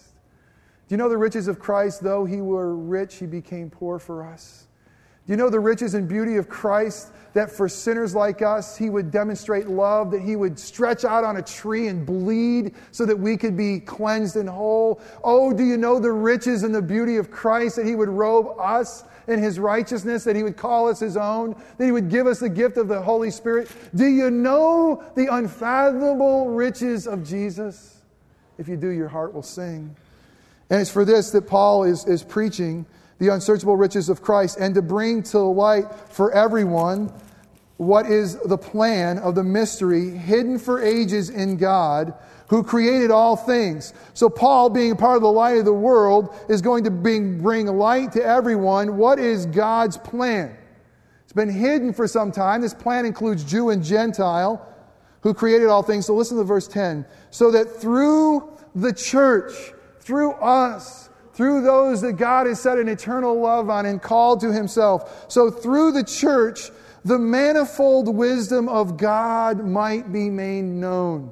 Do 0.88 0.92
you 0.92 0.96
know 0.98 1.08
the 1.08 1.18
riches 1.18 1.48
of 1.48 1.58
Christ? 1.58 2.00
Though 2.00 2.24
he 2.24 2.40
were 2.40 2.76
rich, 2.76 3.16
he 3.16 3.26
became 3.26 3.70
poor 3.70 3.98
for 3.98 4.24
us. 4.24 4.65
Do 5.26 5.32
you 5.32 5.36
know 5.36 5.50
the 5.50 5.60
riches 5.60 5.94
and 5.94 6.08
beauty 6.08 6.36
of 6.36 6.48
Christ? 6.48 7.10
that 7.36 7.50
for 7.50 7.68
sinners 7.68 8.14
like 8.14 8.40
us, 8.40 8.78
he 8.78 8.88
would 8.88 9.10
demonstrate 9.10 9.68
love, 9.68 10.10
that 10.10 10.22
he 10.22 10.36
would 10.36 10.58
stretch 10.58 11.04
out 11.04 11.22
on 11.22 11.36
a 11.36 11.42
tree 11.42 11.86
and 11.86 12.06
bleed 12.06 12.74
so 12.92 13.04
that 13.04 13.16
we 13.16 13.36
could 13.36 13.54
be 13.54 13.78
cleansed 13.78 14.36
and 14.36 14.48
whole. 14.48 15.02
Oh, 15.22 15.52
do 15.52 15.62
you 15.62 15.76
know 15.76 16.00
the 16.00 16.10
riches 16.10 16.62
and 16.62 16.74
the 16.74 16.80
beauty 16.80 17.18
of 17.18 17.30
Christ, 17.30 17.76
that 17.76 17.84
he 17.84 17.94
would 17.94 18.08
robe 18.08 18.58
us 18.58 19.04
in 19.28 19.38
his 19.38 19.58
righteousness, 19.58 20.24
that 20.24 20.34
he 20.34 20.42
would 20.42 20.56
call 20.56 20.88
us 20.88 20.98
his 20.98 21.18
own, 21.18 21.54
that 21.76 21.84
he 21.84 21.92
would 21.92 22.08
give 22.08 22.26
us 22.26 22.40
the 22.40 22.48
gift 22.48 22.78
of 22.78 22.88
the 22.88 23.02
Holy 23.02 23.30
Spirit? 23.30 23.70
Do 23.94 24.06
you 24.06 24.30
know 24.30 25.04
the 25.14 25.26
unfathomable 25.30 26.48
riches 26.48 27.06
of 27.06 27.22
Jesus? 27.22 28.00
If 28.56 28.66
you 28.66 28.78
do, 28.78 28.88
your 28.88 29.08
heart 29.08 29.34
will 29.34 29.42
sing. 29.42 29.94
And 30.70 30.80
it's 30.80 30.90
for 30.90 31.04
this 31.04 31.32
that 31.32 31.46
Paul 31.46 31.84
is, 31.84 32.06
is 32.06 32.22
preaching 32.22 32.86
the 33.18 33.28
unsearchable 33.28 33.76
riches 33.76 34.08
of 34.08 34.22
Christ 34.22 34.58
and 34.58 34.74
to 34.74 34.82
bring 34.82 35.22
to 35.24 35.38
light 35.38 35.86
for 36.10 36.32
everyone 36.32 37.12
what 37.78 38.06
is 38.06 38.36
the 38.36 38.56
plan 38.56 39.18
of 39.18 39.34
the 39.34 39.42
mystery 39.42 40.10
hidden 40.10 40.58
for 40.58 40.82
ages 40.82 41.28
in 41.28 41.56
God, 41.56 42.14
who 42.48 42.62
created 42.62 43.10
all 43.10 43.36
things. 43.36 43.92
So, 44.14 44.30
Paul, 44.30 44.70
being 44.70 44.92
a 44.92 44.96
part 44.96 45.16
of 45.16 45.22
the 45.22 45.30
light 45.30 45.58
of 45.58 45.64
the 45.64 45.72
world, 45.72 46.34
is 46.48 46.62
going 46.62 46.84
to 46.84 46.90
bring, 46.90 47.42
bring 47.42 47.66
light 47.66 48.12
to 48.12 48.24
everyone. 48.24 48.96
What 48.96 49.18
is 49.18 49.46
God's 49.46 49.98
plan? 49.98 50.56
It's 51.24 51.32
been 51.32 51.50
hidden 51.50 51.92
for 51.92 52.08
some 52.08 52.32
time. 52.32 52.62
This 52.62 52.72
plan 52.72 53.04
includes 53.04 53.44
Jew 53.44 53.70
and 53.70 53.84
Gentile 53.84 54.66
who 55.20 55.34
created 55.34 55.68
all 55.68 55.82
things. 55.82 56.06
So, 56.06 56.14
listen 56.14 56.38
to 56.38 56.44
verse 56.44 56.68
10. 56.68 57.04
So 57.30 57.50
that 57.50 57.64
through 57.64 58.56
the 58.74 58.92
church, 58.92 59.52
through 60.00 60.32
us, 60.34 61.10
through 61.36 61.60
those 61.60 62.00
that 62.00 62.14
God 62.14 62.46
has 62.46 62.58
set 62.58 62.78
an 62.78 62.88
eternal 62.88 63.38
love 63.38 63.68
on 63.68 63.84
and 63.84 64.00
called 64.00 64.40
to 64.40 64.50
himself, 64.50 65.26
so 65.30 65.50
through 65.50 65.92
the 65.92 66.02
church, 66.02 66.70
the 67.04 67.18
manifold 67.18 68.08
wisdom 68.08 68.70
of 68.70 68.96
God 68.96 69.62
might 69.62 70.10
be 70.10 70.30
made 70.30 70.64
known. 70.64 71.30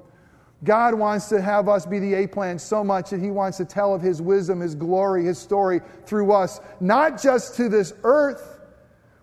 God 0.62 0.94
wants 0.94 1.30
to 1.30 1.40
have 1.40 1.70
us 1.70 1.87
be 1.87 1.99
the 1.99 2.14
A 2.14 2.26
plan 2.26 2.58
so 2.58 2.84
much 2.84 3.11
that 3.11 3.20
He 3.20 3.30
wants 3.30 3.56
to 3.58 3.64
tell 3.64 3.94
of 3.94 4.02
His 4.02 4.20
wisdom, 4.20 4.61
His 4.61 4.75
glory, 4.75 5.25
His 5.25 5.38
story 5.38 5.80
through 6.04 6.32
us, 6.32 6.61
not 6.80 7.20
just 7.20 7.56
to 7.56 7.70
this 7.70 7.94
earth, 8.02 8.61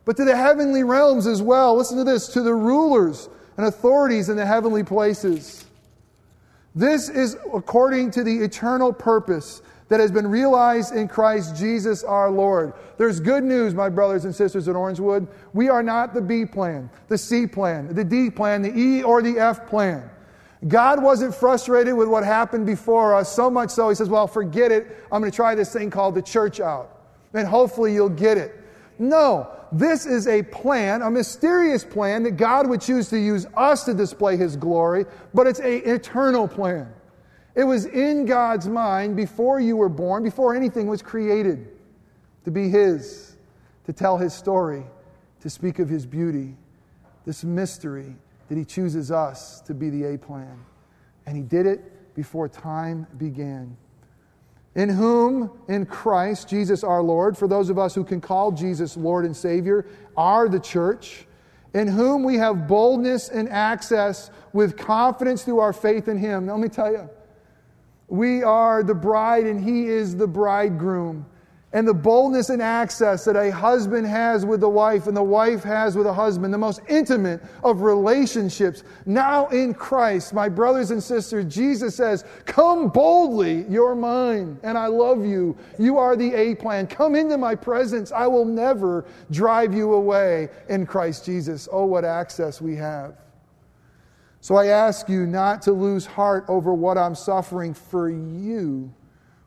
but 0.03 0.17
to 0.17 0.25
the 0.25 0.35
heavenly 0.35 0.83
realms 0.83 1.27
as 1.27 1.43
well. 1.43 1.75
Listen 1.75 1.97
to 1.97 2.03
this 2.03 2.27
to 2.29 2.41
the 2.41 2.53
rulers 2.53 3.29
and 3.57 3.67
authorities 3.67 4.29
in 4.29 4.35
the 4.35 4.45
heavenly 4.45 4.83
places. 4.83 5.65
This 6.73 7.07
is 7.07 7.37
according 7.53 8.11
to 8.11 8.23
the 8.23 8.39
eternal 8.39 8.91
purpose 8.93 9.61
that 9.91 9.99
has 9.99 10.09
been 10.09 10.25
realized 10.25 10.95
in 10.95 11.05
Christ 11.05 11.53
Jesus 11.53 12.05
our 12.05 12.31
Lord. 12.31 12.71
There's 12.97 13.19
good 13.19 13.43
news, 13.43 13.73
my 13.73 13.89
brothers 13.89 14.23
and 14.23 14.33
sisters 14.33 14.69
at 14.69 14.75
Orangewood. 14.75 15.27
We 15.51 15.67
are 15.67 15.83
not 15.83 16.13
the 16.13 16.21
B 16.21 16.45
plan, 16.45 16.89
the 17.09 17.17
C 17.17 17.45
plan, 17.45 17.93
the 17.93 18.05
D 18.05 18.29
plan, 18.29 18.61
the 18.61 18.73
E 18.73 19.03
or 19.03 19.21
the 19.21 19.37
F 19.37 19.67
plan. 19.67 20.09
God 20.69 21.03
wasn't 21.03 21.35
frustrated 21.35 21.93
with 21.93 22.07
what 22.07 22.23
happened 22.23 22.65
before 22.65 23.13
us, 23.13 23.35
so 23.35 23.51
much 23.51 23.69
so 23.69 23.89
he 23.89 23.95
says, 23.95 24.07
Well, 24.07 24.27
forget 24.27 24.71
it. 24.71 24.95
I'm 25.11 25.19
going 25.19 25.29
to 25.29 25.35
try 25.35 25.55
this 25.55 25.73
thing 25.73 25.89
called 25.89 26.15
the 26.15 26.21
church 26.21 26.61
out. 26.61 27.01
And 27.33 27.45
hopefully 27.45 27.93
you'll 27.93 28.07
get 28.07 28.37
it. 28.37 28.63
No, 28.97 29.51
this 29.73 30.05
is 30.05 30.25
a 30.25 30.41
plan, 30.43 31.01
a 31.01 31.11
mysterious 31.11 31.83
plan 31.83 32.23
that 32.23 32.37
God 32.37 32.65
would 32.69 32.79
choose 32.79 33.09
to 33.09 33.19
use 33.19 33.45
us 33.57 33.83
to 33.83 33.93
display 33.93 34.37
his 34.37 34.55
glory, 34.55 35.05
but 35.33 35.47
it's 35.47 35.59
an 35.59 35.81
eternal 35.83 36.47
plan. 36.47 36.93
It 37.55 37.63
was 37.63 37.85
in 37.85 38.25
God's 38.25 38.67
mind 38.67 39.15
before 39.15 39.59
you 39.59 39.75
were 39.75 39.89
born, 39.89 40.23
before 40.23 40.55
anything 40.55 40.87
was 40.87 41.01
created, 41.01 41.67
to 42.45 42.51
be 42.51 42.69
his, 42.69 43.35
to 43.85 43.93
tell 43.93 44.17
his 44.17 44.33
story, 44.33 44.83
to 45.41 45.49
speak 45.49 45.79
of 45.79 45.89
his 45.89 46.05
beauty, 46.05 46.55
this 47.25 47.43
mystery 47.43 48.15
that 48.51 48.57
He 48.57 48.65
chooses 48.65 49.11
us 49.13 49.61
to 49.61 49.73
be 49.73 49.89
the 49.89 50.03
A 50.03 50.17
plan. 50.17 50.59
And 51.25 51.37
He 51.37 51.41
did 51.41 51.65
it 51.65 52.13
before 52.15 52.49
time 52.49 53.07
began. 53.17 53.77
In 54.75 54.89
whom, 54.89 55.51
in 55.69 55.85
Christ, 55.85 56.49
Jesus 56.49 56.83
our 56.83 57.01
Lord, 57.01 57.37
for 57.37 57.47
those 57.47 57.69
of 57.69 57.79
us 57.79 57.95
who 57.95 58.03
can 58.03 58.19
call 58.19 58.51
Jesus 58.51 58.97
Lord 58.97 59.23
and 59.23 59.33
Savior, 59.33 59.85
are 60.17 60.49
the 60.49 60.59
church, 60.59 61.25
in 61.73 61.87
whom 61.87 62.23
we 62.23 62.35
have 62.35 62.67
boldness 62.67 63.29
and 63.29 63.47
access 63.47 64.29
with 64.51 64.77
confidence 64.77 65.43
through 65.43 65.59
our 65.59 65.71
faith 65.71 66.09
in 66.09 66.17
Him. 66.17 66.47
Now, 66.47 66.55
let 66.55 66.61
me 66.61 66.67
tell 66.67 66.91
you, 66.91 67.09
we 68.11 68.43
are 68.43 68.83
the 68.83 68.93
bride 68.93 69.45
and 69.45 69.63
He 69.63 69.87
is 69.87 70.17
the 70.17 70.27
bridegroom 70.27 71.25
and 71.71 71.87
the 71.87 71.93
boldness 71.93 72.49
and 72.49 72.61
access 72.61 73.23
that 73.23 73.37
a 73.37 73.49
husband 73.49 74.05
has 74.05 74.45
with 74.45 74.59
the 74.59 74.67
wife 74.67 75.07
and 75.07 75.15
the 75.15 75.23
wife 75.23 75.63
has 75.63 75.95
with 75.95 76.05
a 76.05 76.13
husband, 76.13 76.53
the 76.53 76.57
most 76.57 76.81
intimate 76.89 77.41
of 77.63 77.81
relationships. 77.81 78.83
Now 79.05 79.47
in 79.47 79.73
Christ, 79.73 80.33
my 80.33 80.49
brothers 80.49 80.91
and 80.91 81.01
sisters, 81.01 81.45
Jesus 81.45 81.95
says, 81.95 82.25
Come 82.45 82.89
boldly, 82.89 83.65
you're 83.69 83.95
mine, 83.95 84.59
and 84.63 84.77
I 84.77 84.87
love 84.87 85.25
you. 85.25 85.57
You 85.79 85.97
are 85.97 86.17
the 86.17 86.33
A 86.33 86.55
plan. 86.55 86.87
Come 86.87 87.15
into 87.15 87.37
my 87.37 87.55
presence. 87.55 88.11
I 88.11 88.27
will 88.27 88.45
never 88.45 89.05
drive 89.31 89.73
you 89.73 89.93
away 89.93 90.49
in 90.67 90.85
Christ 90.85 91.23
Jesus. 91.23 91.69
Oh, 91.71 91.85
what 91.85 92.03
access 92.03 92.59
we 92.59 92.75
have. 92.75 93.15
So 94.41 94.55
I 94.55 94.67
ask 94.67 95.07
you 95.07 95.27
not 95.27 95.61
to 95.63 95.71
lose 95.71 96.07
heart 96.07 96.45
over 96.47 96.73
what 96.73 96.97
I'm 96.97 97.13
suffering 97.13 97.75
for 97.75 98.09
you, 98.09 98.91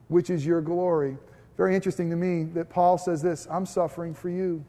which 0.06 0.30
is 0.30 0.46
your 0.46 0.60
glory. 0.60 1.18
Very 1.56 1.74
interesting 1.74 2.10
to 2.10 2.16
me 2.16 2.44
that 2.54 2.70
Paul 2.70 2.96
says 2.96 3.20
this 3.20 3.48
I'm 3.50 3.66
suffering 3.66 4.14
for 4.14 4.28
you. 4.28 4.64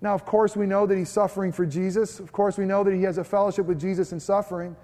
Now, 0.00 0.14
of 0.14 0.24
course, 0.24 0.56
we 0.56 0.66
know 0.66 0.86
that 0.86 0.96
he's 0.96 1.08
suffering 1.08 1.50
for 1.50 1.66
Jesus. 1.66 2.20
Of 2.20 2.30
course, 2.30 2.58
we 2.58 2.64
know 2.64 2.84
that 2.84 2.94
he 2.94 3.02
has 3.02 3.18
a 3.18 3.24
fellowship 3.24 3.66
with 3.66 3.80
Jesus 3.80 4.12
in 4.12 4.20
suffering. 4.20 4.76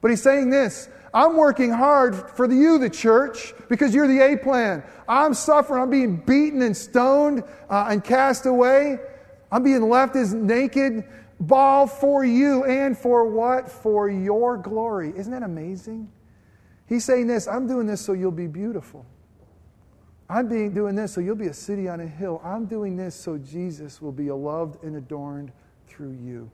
But 0.00 0.10
he's 0.10 0.22
saying 0.22 0.48
this 0.48 0.88
I'm 1.12 1.36
working 1.36 1.70
hard 1.70 2.14
for 2.30 2.50
you, 2.50 2.78
the 2.78 2.88
church, 2.88 3.52
because 3.68 3.94
you're 3.94 4.08
the 4.08 4.20
A 4.20 4.38
plan. 4.38 4.82
I'm 5.06 5.34
suffering. 5.34 5.82
I'm 5.82 5.90
being 5.90 6.16
beaten 6.16 6.62
and 6.62 6.74
stoned 6.74 7.44
uh, 7.68 7.88
and 7.90 8.02
cast 8.02 8.46
away. 8.46 8.98
I'm 9.50 9.62
being 9.62 9.90
left 9.90 10.16
as 10.16 10.32
naked 10.32 11.04
ball 11.40 11.86
for 11.86 12.24
you 12.24 12.64
and 12.64 12.96
for 12.96 13.24
what? 13.28 13.70
For 13.70 14.08
your 14.08 14.56
glory. 14.56 15.12
Isn't 15.16 15.32
that 15.32 15.42
amazing? 15.42 16.10
He's 16.86 17.04
saying 17.04 17.26
this 17.26 17.48
I'm 17.48 17.66
doing 17.66 17.86
this 17.86 18.00
so 18.00 18.12
you'll 18.12 18.30
be 18.30 18.46
beautiful. 18.46 19.06
I'm 20.28 20.48
being, 20.48 20.72
doing 20.72 20.94
this 20.94 21.12
so 21.12 21.20
you'll 21.20 21.36
be 21.36 21.48
a 21.48 21.54
city 21.54 21.88
on 21.88 22.00
a 22.00 22.06
hill. 22.06 22.40
I'm 22.44 22.66
doing 22.66 22.96
this 22.96 23.14
so 23.14 23.36
Jesus 23.36 24.00
will 24.00 24.12
be 24.12 24.30
loved 24.30 24.82
and 24.82 24.96
adorned 24.96 25.52
through 25.88 26.12
you. 26.22 26.50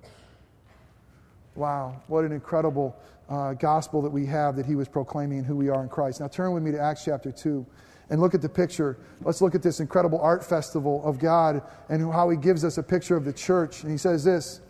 Wow, 1.54 2.00
what 2.06 2.25
an 2.25 2.32
incredible 2.32 2.97
uh, 3.28 3.54
gospel 3.54 4.02
that 4.02 4.11
we 4.11 4.26
have 4.26 4.56
that 4.56 4.66
he 4.66 4.75
was 4.75 4.88
proclaiming 4.88 5.38
and 5.38 5.47
who 5.47 5.56
we 5.56 5.68
are 5.68 5.82
in 5.82 5.88
Christ. 5.88 6.20
Now 6.20 6.28
turn 6.28 6.52
with 6.52 6.62
me 6.62 6.73
to 6.73 6.80
Acts 6.80 7.04
chapter 7.04 7.30
2 7.30 7.66
and 8.11 8.20
look 8.20 8.35
at 8.35 8.42
the 8.42 8.49
picture. 8.49 8.99
Let's 9.23 9.42
look 9.42 9.54
at 9.54 9.62
this 9.62 9.80
incredible 9.80 10.20
art 10.20 10.44
festival 10.44 11.02
of 11.04 11.18
God 11.18 11.62
and 11.88 12.12
how 12.12 12.30
he 12.30 12.37
gives 12.37 12.64
us 12.64 12.78
a 12.78 12.82
picture 12.82 13.16
of 13.16 13.25
the 13.25 13.32
church. 13.32 13.82
And 13.82 13.92
he 13.92 13.99
says 13.99 14.25
this 14.25 14.61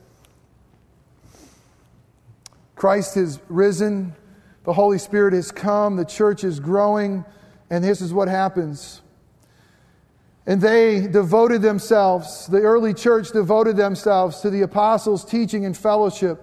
Christ 2.78 3.16
is 3.16 3.40
risen, 3.48 4.14
the 4.62 4.72
Holy 4.72 4.98
Spirit 4.98 5.34
has 5.34 5.50
come, 5.50 5.96
the 5.96 6.04
church 6.04 6.44
is 6.44 6.60
growing. 6.60 7.24
And 7.70 7.82
this 7.82 8.00
is 8.00 8.14
what 8.14 8.28
happens. 8.28 9.02
And 10.46 10.60
they 10.60 11.08
devoted 11.08 11.60
themselves, 11.60 12.46
the 12.46 12.60
early 12.60 12.94
church 12.94 13.32
devoted 13.32 13.76
themselves 13.76 14.40
to 14.40 14.48
the 14.48 14.62
apostles' 14.62 15.24
teaching 15.24 15.66
and 15.66 15.76
fellowship, 15.76 16.40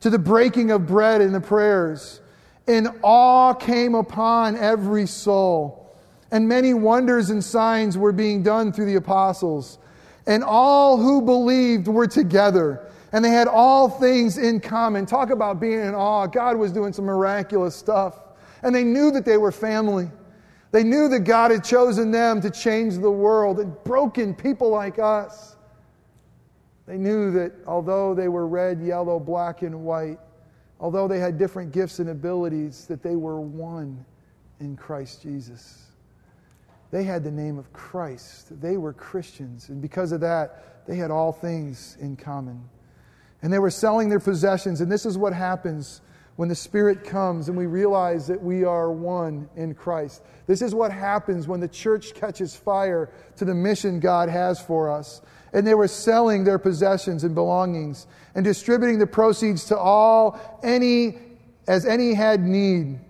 to 0.00 0.10
the 0.10 0.18
breaking 0.18 0.70
of 0.70 0.86
bread 0.86 1.22
and 1.22 1.34
the 1.34 1.40
prayers. 1.40 2.20
And 2.66 2.88
awe 3.02 3.54
came 3.54 3.94
upon 3.94 4.56
every 4.56 5.06
soul. 5.06 5.96
And 6.30 6.46
many 6.46 6.74
wonders 6.74 7.30
and 7.30 7.42
signs 7.42 7.96
were 7.96 8.12
being 8.12 8.42
done 8.42 8.72
through 8.72 8.86
the 8.86 8.96
apostles. 8.96 9.78
And 10.26 10.44
all 10.44 10.98
who 10.98 11.22
believed 11.22 11.88
were 11.88 12.06
together. 12.06 12.86
And 13.12 13.24
they 13.24 13.30
had 13.30 13.48
all 13.48 13.88
things 13.88 14.36
in 14.38 14.60
common. 14.60 15.06
Talk 15.06 15.30
about 15.30 15.60
being 15.60 15.80
in 15.80 15.94
awe. 15.94 16.26
God 16.26 16.56
was 16.56 16.72
doing 16.72 16.92
some 16.92 17.06
miraculous 17.06 17.74
stuff. 17.74 18.20
And 18.62 18.74
they 18.74 18.84
knew 18.84 19.10
that 19.12 19.24
they 19.24 19.38
were 19.38 19.52
family. 19.52 20.10
They 20.70 20.84
knew 20.84 21.08
that 21.08 21.20
God 21.20 21.50
had 21.50 21.64
chosen 21.64 22.10
them 22.10 22.40
to 22.42 22.50
change 22.50 22.98
the 22.98 23.10
world 23.10 23.60
and 23.60 23.72
broken 23.84 24.34
people 24.34 24.68
like 24.68 24.98
us. 24.98 25.56
They 26.86 26.98
knew 26.98 27.30
that 27.32 27.52
although 27.66 28.14
they 28.14 28.28
were 28.28 28.46
red, 28.46 28.80
yellow, 28.80 29.18
black, 29.18 29.62
and 29.62 29.84
white, 29.84 30.18
although 30.80 31.08
they 31.08 31.18
had 31.18 31.38
different 31.38 31.72
gifts 31.72 31.98
and 31.98 32.10
abilities, 32.10 32.86
that 32.86 33.02
they 33.02 33.16
were 33.16 33.40
one 33.40 34.04
in 34.60 34.76
Christ 34.76 35.22
Jesus. 35.22 35.84
They 36.90 37.04
had 37.04 37.24
the 37.24 37.30
name 37.30 37.58
of 37.58 37.72
Christ. 37.72 38.60
They 38.60 38.76
were 38.76 38.92
Christians. 38.92 39.68
And 39.68 39.80
because 39.80 40.12
of 40.12 40.20
that, 40.20 40.86
they 40.86 40.96
had 40.96 41.10
all 41.10 41.32
things 41.32 41.96
in 42.00 42.16
common. 42.16 42.62
And 43.42 43.52
they 43.52 43.58
were 43.58 43.70
selling 43.70 44.08
their 44.08 44.20
possessions. 44.20 44.80
And 44.80 44.90
this 44.90 45.06
is 45.06 45.16
what 45.16 45.32
happens 45.32 46.00
when 46.38 46.48
the 46.48 46.54
Spirit 46.54 47.02
comes 47.02 47.48
and 47.48 47.58
we 47.58 47.66
realize 47.66 48.28
that 48.28 48.40
we 48.40 48.62
are 48.64 48.92
one 48.92 49.48
in 49.56 49.74
Christ. 49.74 50.22
This 50.46 50.62
is 50.62 50.72
what 50.72 50.92
happens 50.92 51.48
when 51.48 51.58
the 51.58 51.66
church 51.66 52.14
catches 52.14 52.54
fire 52.54 53.10
to 53.36 53.44
the 53.44 53.54
mission 53.54 53.98
God 53.98 54.28
has 54.28 54.60
for 54.60 54.88
us. 54.88 55.20
And 55.52 55.66
they 55.66 55.74
were 55.74 55.88
selling 55.88 56.44
their 56.44 56.58
possessions 56.58 57.24
and 57.24 57.34
belongings 57.34 58.06
and 58.36 58.44
distributing 58.44 59.00
the 59.00 59.06
proceeds 59.06 59.64
to 59.66 59.76
all, 59.76 60.38
any, 60.62 61.18
as 61.66 61.84
any 61.84 62.14
had 62.14 62.40
need. 62.40 63.00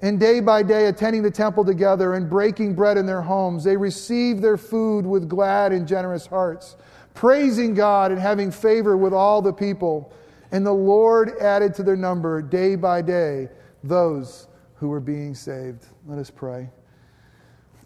And 0.00 0.18
day 0.18 0.40
by 0.40 0.62
day, 0.62 0.86
attending 0.86 1.22
the 1.22 1.30
temple 1.30 1.64
together 1.64 2.14
and 2.14 2.30
breaking 2.30 2.74
bread 2.74 2.96
in 2.96 3.06
their 3.06 3.22
homes, 3.22 3.64
they 3.64 3.76
received 3.76 4.42
their 4.42 4.56
food 4.56 5.06
with 5.06 5.28
glad 5.28 5.72
and 5.72 5.86
generous 5.86 6.26
hearts, 6.26 6.76
praising 7.14 7.74
God 7.74 8.10
and 8.10 8.20
having 8.20 8.50
favor 8.50 8.96
with 8.96 9.14
all 9.14 9.40
the 9.40 9.52
people. 9.52 10.12
And 10.52 10.66
the 10.66 10.72
Lord 10.72 11.38
added 11.40 11.74
to 11.74 11.82
their 11.82 11.96
number 11.96 12.42
day 12.42 12.76
by 12.76 13.02
day 13.02 13.48
those 13.82 14.48
who 14.74 14.88
were 14.88 15.00
being 15.00 15.34
saved. 15.34 15.86
Let 16.06 16.18
us 16.18 16.30
pray. 16.30 16.68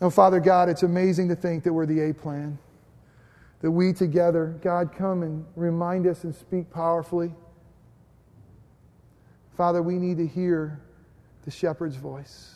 Oh, 0.01 0.11
Father 0.11 0.41
God, 0.41 0.69
it's 0.69 0.83
amazing 0.83 1.29
to 1.29 1.37
think 1.37 1.65
that 1.65 1.73
we're 1.73 1.87
the 1.87 2.01
A 2.01 2.15
plan. 2.15 2.59
That 3.61 3.71
we 3.71 3.93
together, 3.93 4.57
God, 4.63 4.93
come 4.97 5.23
and 5.23 5.45
remind 5.57 6.07
us 6.07 6.25
and 6.25 6.35
speak 6.35 6.71
powerfully. 6.71 7.33
Father, 9.57 9.83
we 9.83 9.95
need 9.95 10.17
to 10.19 10.27
hear 10.27 10.81
the 11.45 11.51
shepherd's 11.51 11.97
voice. 11.97 12.55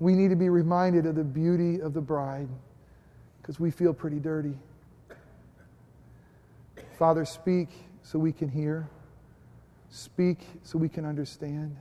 We 0.00 0.14
need 0.14 0.30
to 0.30 0.36
be 0.36 0.48
reminded 0.48 1.06
of 1.06 1.14
the 1.14 1.22
beauty 1.22 1.80
of 1.80 1.94
the 1.94 2.00
bride 2.00 2.48
because 3.40 3.60
we 3.60 3.70
feel 3.70 3.94
pretty 3.94 4.18
dirty. 4.18 4.58
Father, 6.98 7.24
speak 7.24 7.68
so 8.02 8.18
we 8.18 8.32
can 8.32 8.48
hear. 8.48 8.88
Speak 9.90 10.38
so 10.62 10.78
we 10.78 10.88
can 10.88 11.04
understand. 11.04 11.76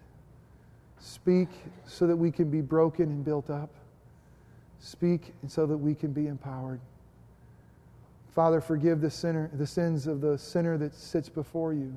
Speak 1.00 1.50
so 1.86 2.08
that 2.08 2.16
we 2.16 2.32
can 2.32 2.50
be 2.50 2.62
broken 2.62 3.06
and 3.06 3.24
built 3.24 3.50
up. 3.50 3.70
Speak 4.80 5.34
so 5.48 5.66
that 5.66 5.78
we 5.78 5.96
can 5.96 6.12
be 6.12 6.28
empowered. 6.28 6.80
Father, 8.34 8.62
forgive 8.62 9.02
the 9.02 9.10
sinner, 9.10 9.50
the 9.54 9.68
sins 9.68 10.08
of 10.08 10.22
the 10.22 10.38
sinner 10.38 10.78
that 10.78 10.94
sits 10.96 11.30
before 11.30 11.74
you. 11.74 11.94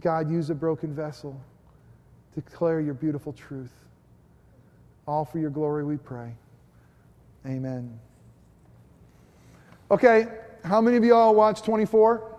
God, 0.00 0.30
use 0.30 0.50
a 0.50 0.54
broken 0.54 0.94
vessel 0.94 1.38
to 2.34 2.40
declare 2.40 2.80
your 2.80 2.94
beautiful 2.94 3.32
truth. 3.32 3.72
All 5.06 5.24
for 5.24 5.38
your 5.38 5.50
glory, 5.50 5.84
we 5.84 5.96
pray. 5.96 6.34
Amen. 7.46 7.98
Okay, 9.90 10.26
how 10.64 10.80
many 10.80 10.96
of 10.96 11.04
you 11.04 11.14
all 11.14 11.34
watch 11.34 11.62
24? 11.62 12.32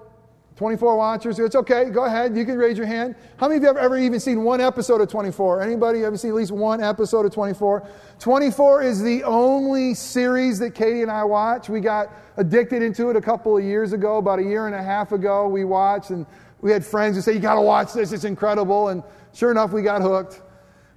24 0.56 0.98
watchers. 0.98 1.40
It's 1.40 1.56
okay. 1.56 1.90
Go 1.90 2.06
ahead. 2.06 2.38
You 2.38 2.46
can 2.46 2.58
raise 2.58 2.78
your 2.78 2.86
hand. 2.86 3.16
How 3.38 3.48
many 3.48 3.58
of 3.58 3.64
you 3.64 3.68
have 3.68 3.78
ever 3.78 3.98
even 3.98 4.20
seen 4.20 4.44
one 4.44 4.62
episode 4.62 5.02
of 5.02 5.10
24? 5.10 5.62
Anybody 5.62 6.04
ever 6.04 6.16
seen 6.16 6.30
at 6.30 6.36
least 6.36 6.52
one 6.52 6.82
episode 6.82 7.26
of 7.26 7.34
24? 7.34 7.88
24 8.20 8.84
is 8.84 9.02
the 9.02 9.24
only 9.24 9.94
series 9.96 10.60
that 10.60 10.76
Katie 10.76 11.02
and 11.02 11.10
I 11.10 11.24
watch. 11.24 11.70
We 11.70 11.80
got 11.80 12.10
addicted 12.38 12.84
into 12.84 13.10
it 13.10 13.16
a 13.16 13.22
couple 13.22 13.58
of 13.58 13.64
years 13.64 13.94
ago, 13.94 14.18
about 14.18 14.40
a 14.40 14.44
year 14.44 14.68
and 14.68 14.76
a 14.76 14.84
half 14.84 15.12
ago. 15.12 15.48
We 15.48 15.66
watched, 15.66 16.12
and 16.12 16.26
we 16.62 16.72
had 16.72 16.86
friends 16.86 17.16
who 17.16 17.22
say, 17.22 17.34
You 17.34 17.40
got 17.40 17.56
to 17.56 17.62
watch 17.62 17.94
this. 17.94 18.12
It's 18.12 18.24
incredible. 18.24 18.90
And 18.90 19.04
sure 19.34 19.50
enough, 19.50 19.72
we 19.72 19.82
got 19.82 20.02
hooked. 20.02 20.42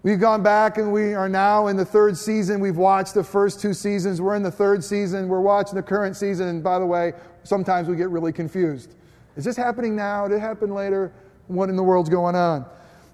We've 0.06 0.20
gone 0.20 0.40
back 0.40 0.78
and 0.78 0.92
we 0.92 1.14
are 1.14 1.28
now 1.28 1.66
in 1.66 1.76
the 1.76 1.84
third 1.84 2.16
season. 2.16 2.60
We've 2.60 2.76
watched 2.76 3.12
the 3.12 3.24
first 3.24 3.60
two 3.60 3.74
seasons. 3.74 4.20
We're 4.20 4.36
in 4.36 4.44
the 4.44 4.52
third 4.52 4.84
season. 4.84 5.26
We're 5.26 5.40
watching 5.40 5.74
the 5.74 5.82
current 5.82 6.14
season. 6.14 6.46
And 6.46 6.62
by 6.62 6.78
the 6.78 6.86
way, 6.86 7.12
sometimes 7.42 7.88
we 7.88 7.96
get 7.96 8.08
really 8.10 8.32
confused. 8.32 8.94
Is 9.34 9.44
this 9.44 9.56
happening 9.56 9.96
now? 9.96 10.28
Did 10.28 10.36
it 10.36 10.38
happen 10.38 10.72
later? 10.72 11.10
What 11.48 11.70
in 11.70 11.74
the 11.74 11.82
world's 11.82 12.08
going 12.08 12.36
on? 12.36 12.66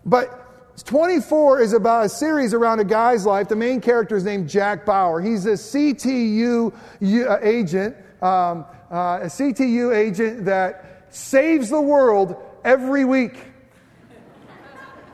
But 0.04 0.84
24 0.84 1.62
is 1.62 1.72
about 1.72 2.04
a 2.04 2.08
series 2.10 2.52
around 2.52 2.80
a 2.80 2.84
guy's 2.84 3.24
life. 3.24 3.48
The 3.48 3.56
main 3.56 3.80
character 3.80 4.14
is 4.14 4.24
named 4.24 4.50
Jack 4.50 4.84
Bauer. 4.84 5.22
He's 5.22 5.46
a 5.46 5.52
CTU 5.52 6.74
uh, 7.26 7.38
agent, 7.40 7.96
um, 8.20 8.66
uh, 8.90 9.20
a 9.22 9.30
CTU 9.30 9.96
agent 9.96 10.44
that 10.44 11.06
saves 11.08 11.70
the 11.70 11.80
world 11.80 12.36
every 12.66 13.06
week. 13.06 13.51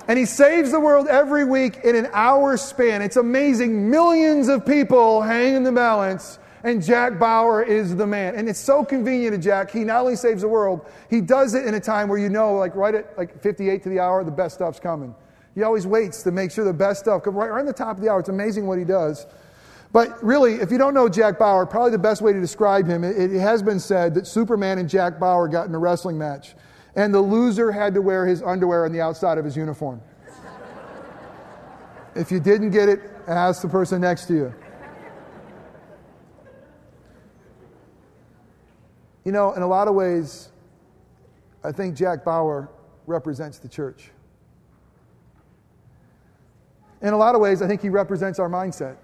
And 0.09 0.19
he 0.19 0.25
saves 0.25 0.71
the 0.71 0.81
world 0.81 1.07
every 1.07 1.45
week 1.45 1.81
in 1.85 1.95
an 1.95 2.09
hour 2.15 2.57
span. 2.57 3.03
It's 3.03 3.17
amazing. 3.17 3.91
Millions 3.91 4.49
of 4.49 4.65
people 4.65 5.21
hang 5.21 5.55
in 5.55 5.65
the 5.65 5.73
balance, 5.73 6.38
and 6.65 6.83
Jack 6.83 7.19
Bauer 7.19 7.62
is 7.62 7.95
the 7.95 8.07
man. 8.07 8.35
And 8.35 8.49
it's 8.49 8.59
so 8.59 8.83
convenient 8.83 9.37
to 9.37 9.38
Jack. 9.38 9.71
He 9.71 9.85
not 9.85 10.00
only 10.00 10.17
saves 10.17 10.41
the 10.41 10.49
world, 10.49 10.87
he 11.11 11.21
does 11.21 11.55
it 11.55 11.67
in 11.67 11.75
a 11.75 11.81
time 11.81 12.09
where 12.09 12.19
you 12.19 12.31
know, 12.31 12.55
like 12.55 12.75
right 12.75 12.95
at 12.95 13.19
like 13.19 13.43
58 13.43 13.83
to 13.83 13.91
the 13.91 14.00
hour, 14.00 14.25
the 14.25 14.31
best 14.31 14.55
stuff's 14.55 14.81
coming. 14.81 15.15
He 15.55 15.62
always 15.62 15.87
waits 15.87 16.23
to 16.23 16.31
make 16.31 16.53
sure 16.53 16.65
the 16.65 16.73
best 16.73 17.00
stuff 17.00 17.23
comes 17.23 17.37
right, 17.37 17.50
right 17.50 17.61
on 17.61 17.67
the 17.67 17.73
top 17.75 17.99
of 17.99 18.03
the 18.03 18.09
hour. 18.09 18.21
It's 18.21 18.31
amazing 18.31 18.67
what 18.67 18.79
he 18.79 18.85
does. 18.85 19.27
But 19.93 20.23
really, 20.25 20.55
if 20.55 20.71
you 20.71 20.79
don't 20.79 20.95
know 20.95 21.09
Jack 21.11 21.38
Bauer, 21.38 21.67
probably 21.67 21.91
the 21.91 21.99
best 21.99 22.23
way 22.23 22.33
to 22.33 22.41
describe 22.41 22.87
him, 22.87 23.05
it, 23.05 23.17
it 23.19 23.41
has 23.41 23.62
been 23.62 23.81
said 23.81 24.15
that 24.15 24.27
Superman 24.27 24.79
and 24.79 24.88
Jack 24.88 25.19
Bauer 25.19 25.49
got 25.49 25.67
in 25.67 25.75
a 25.75 25.79
wrestling 25.79 26.17
match 26.17 26.55
and 26.99 27.14
the 27.14 27.21
loser 27.21 27.71
had 27.71 27.95
to 27.95 28.02
wear 28.02 28.26
his 28.26 28.43
underwear 28.43 28.85
on 28.85 28.90
the 28.90 29.00
outside 29.00 29.38
of 29.38 29.45
his 29.45 29.57
uniform. 29.57 30.02
if 32.17 32.33
you 32.33 32.40
didn't 32.40 32.71
get 32.71 32.88
it, 32.88 33.00
ask 33.28 33.62
the 33.62 33.69
person 33.69 34.00
next 34.00 34.26
to 34.26 34.35
you. 34.35 34.55
You 39.25 39.31
know, 39.31 39.52
in 39.52 39.62
a 39.62 39.67
lot 39.67 39.87
of 39.87 39.95
ways, 39.95 40.49
I 41.62 41.71
think 41.71 41.95
Jack 41.95 42.25
Bauer 42.25 42.69
represents 43.07 43.61
the 43.61 43.68
church. 43.68 44.11
In 47.01 47.12
a 47.12 47.16
lot 47.16 47.37
of 47.37 47.40
ways, 47.40 47.62
I 47.62 47.68
think 47.68 47.81
he 47.81 47.90
represents 47.90 48.40
our 48.40 48.49
mindset. 48.49 48.96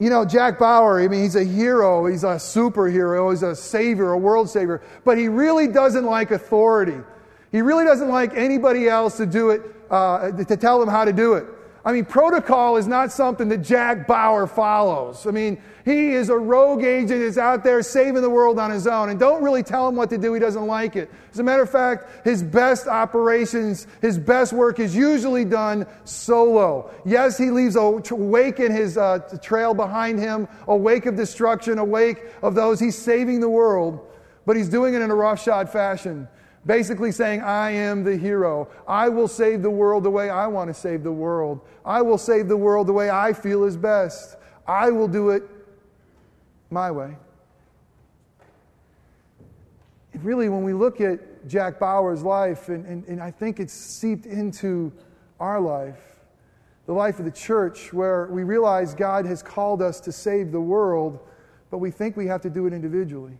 You 0.00 0.10
know, 0.10 0.24
Jack 0.24 0.58
Bauer, 0.58 1.00
I 1.00 1.08
mean, 1.08 1.22
he's 1.22 1.36
a 1.36 1.44
hero, 1.44 2.06
he's 2.06 2.24
a 2.24 2.34
superhero, 2.36 3.30
he's 3.30 3.42
a 3.42 3.54
savior, 3.54 4.12
a 4.12 4.18
world 4.18 4.50
savior, 4.50 4.82
but 5.04 5.16
he 5.16 5.28
really 5.28 5.68
doesn't 5.68 6.04
like 6.04 6.32
authority. 6.32 6.98
He 7.52 7.62
really 7.62 7.84
doesn't 7.84 8.08
like 8.08 8.34
anybody 8.34 8.88
else 8.88 9.16
to 9.18 9.26
do 9.26 9.50
it, 9.50 9.62
uh, 9.90 10.32
to 10.32 10.56
tell 10.56 10.82
him 10.82 10.88
how 10.88 11.04
to 11.04 11.12
do 11.12 11.34
it. 11.34 11.46
I 11.86 11.92
mean, 11.92 12.06
protocol 12.06 12.78
is 12.78 12.86
not 12.86 13.12
something 13.12 13.48
that 13.50 13.58
Jack 13.58 14.06
Bauer 14.06 14.46
follows. 14.46 15.26
I 15.26 15.32
mean, 15.32 15.60
he 15.84 16.12
is 16.12 16.30
a 16.30 16.36
rogue 16.36 16.82
agent 16.82 17.20
that's 17.20 17.36
out 17.36 17.62
there 17.62 17.82
saving 17.82 18.22
the 18.22 18.30
world 18.30 18.58
on 18.58 18.70
his 18.70 18.86
own. 18.86 19.10
And 19.10 19.20
don't 19.20 19.42
really 19.42 19.62
tell 19.62 19.86
him 19.86 19.94
what 19.94 20.08
to 20.08 20.16
do. 20.16 20.32
He 20.32 20.40
doesn't 20.40 20.66
like 20.66 20.96
it. 20.96 21.10
As 21.30 21.40
a 21.40 21.42
matter 21.42 21.62
of 21.62 21.68
fact, 21.68 22.24
his 22.24 22.42
best 22.42 22.86
operations, 22.86 23.86
his 24.00 24.18
best 24.18 24.54
work 24.54 24.80
is 24.80 24.96
usually 24.96 25.44
done 25.44 25.86
solo. 26.04 26.90
Yes, 27.04 27.36
he 27.36 27.50
leaves 27.50 27.76
a 27.76 27.90
wake 27.90 28.60
in 28.60 28.72
his 28.72 28.96
uh, 28.96 29.18
trail 29.42 29.74
behind 29.74 30.18
him, 30.18 30.48
a 30.66 30.76
wake 30.76 31.04
of 31.04 31.16
destruction, 31.16 31.78
a 31.78 31.84
wake 31.84 32.24
of 32.42 32.54
those. 32.54 32.80
He's 32.80 32.96
saving 32.96 33.40
the 33.40 33.50
world, 33.50 34.00
but 34.46 34.56
he's 34.56 34.70
doing 34.70 34.94
it 34.94 35.02
in 35.02 35.10
a 35.10 35.14
roughshod 35.14 35.68
fashion 35.68 36.28
basically 36.66 37.12
saying, 37.12 37.42
I 37.42 37.70
am 37.70 38.04
the 38.04 38.16
hero. 38.16 38.68
I 38.88 39.08
will 39.08 39.28
save 39.28 39.62
the 39.62 39.70
world 39.70 40.04
the 40.04 40.10
way 40.10 40.30
I 40.30 40.46
want 40.46 40.68
to 40.68 40.74
save 40.74 41.02
the 41.02 41.12
world. 41.12 41.60
I 41.84 42.02
will 42.02 42.18
save 42.18 42.48
the 42.48 42.56
world 42.56 42.86
the 42.86 42.92
way 42.92 43.10
I 43.10 43.32
feel 43.32 43.64
is 43.64 43.76
best. 43.76 44.36
I 44.66 44.90
will 44.90 45.08
do 45.08 45.30
it 45.30 45.42
my 46.70 46.90
way. 46.90 47.16
And 50.12 50.24
really, 50.24 50.48
when 50.48 50.62
we 50.62 50.72
look 50.72 51.00
at 51.00 51.46
Jack 51.46 51.78
Bauer's 51.78 52.22
life, 52.22 52.68
and, 52.68 52.86
and, 52.86 53.04
and 53.06 53.20
I 53.20 53.30
think 53.30 53.60
it's 53.60 53.72
seeped 53.72 54.26
into 54.26 54.92
our 55.40 55.60
life, 55.60 56.00
the 56.86 56.92
life 56.92 57.18
of 57.18 57.24
the 57.24 57.30
church, 57.30 57.92
where 57.92 58.26
we 58.26 58.44
realize 58.44 58.94
God 58.94 59.26
has 59.26 59.42
called 59.42 59.82
us 59.82 60.00
to 60.00 60.12
save 60.12 60.52
the 60.52 60.60
world, 60.60 61.18
but 61.70 61.78
we 61.78 61.90
think 61.90 62.16
we 62.16 62.26
have 62.26 62.40
to 62.42 62.50
do 62.50 62.66
it 62.66 62.72
individually. 62.72 63.38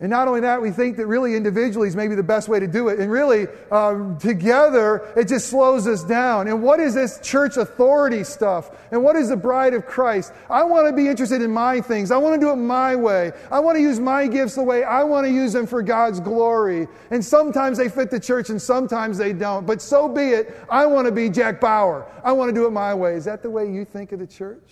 And 0.00 0.10
not 0.10 0.28
only 0.28 0.42
that, 0.42 0.62
we 0.62 0.70
think 0.70 0.96
that 0.98 1.08
really 1.08 1.34
individually 1.34 1.88
is 1.88 1.96
maybe 1.96 2.14
the 2.14 2.22
best 2.22 2.48
way 2.48 2.60
to 2.60 2.68
do 2.68 2.86
it. 2.86 3.00
And 3.00 3.10
really, 3.10 3.48
um, 3.72 4.16
together, 4.18 5.12
it 5.16 5.26
just 5.26 5.48
slows 5.48 5.88
us 5.88 6.04
down. 6.04 6.46
And 6.46 6.62
what 6.62 6.78
is 6.78 6.94
this 6.94 7.18
church 7.20 7.56
authority 7.56 8.22
stuff? 8.22 8.70
And 8.92 9.02
what 9.02 9.16
is 9.16 9.30
the 9.30 9.36
bride 9.36 9.74
of 9.74 9.86
Christ? 9.86 10.32
I 10.48 10.62
want 10.62 10.86
to 10.86 10.92
be 10.92 11.08
interested 11.08 11.42
in 11.42 11.50
my 11.50 11.80
things. 11.80 12.12
I 12.12 12.16
want 12.16 12.36
to 12.36 12.40
do 12.40 12.52
it 12.52 12.56
my 12.56 12.94
way. 12.94 13.32
I 13.50 13.58
want 13.58 13.76
to 13.76 13.82
use 13.82 13.98
my 13.98 14.28
gifts 14.28 14.54
the 14.54 14.62
way 14.62 14.84
I 14.84 15.02
want 15.02 15.26
to 15.26 15.32
use 15.32 15.52
them 15.52 15.66
for 15.66 15.82
God's 15.82 16.20
glory. 16.20 16.86
And 17.10 17.24
sometimes 17.24 17.76
they 17.76 17.88
fit 17.88 18.08
the 18.08 18.20
church 18.20 18.50
and 18.50 18.62
sometimes 18.62 19.18
they 19.18 19.32
don't. 19.32 19.66
But 19.66 19.82
so 19.82 20.08
be 20.08 20.28
it. 20.28 20.56
I 20.70 20.86
want 20.86 21.06
to 21.06 21.12
be 21.12 21.28
Jack 21.28 21.60
Bauer. 21.60 22.06
I 22.22 22.30
want 22.30 22.50
to 22.50 22.54
do 22.54 22.66
it 22.66 22.70
my 22.70 22.94
way. 22.94 23.14
Is 23.14 23.24
that 23.24 23.42
the 23.42 23.50
way 23.50 23.68
you 23.68 23.84
think 23.84 24.12
of 24.12 24.20
the 24.20 24.28
church? 24.28 24.62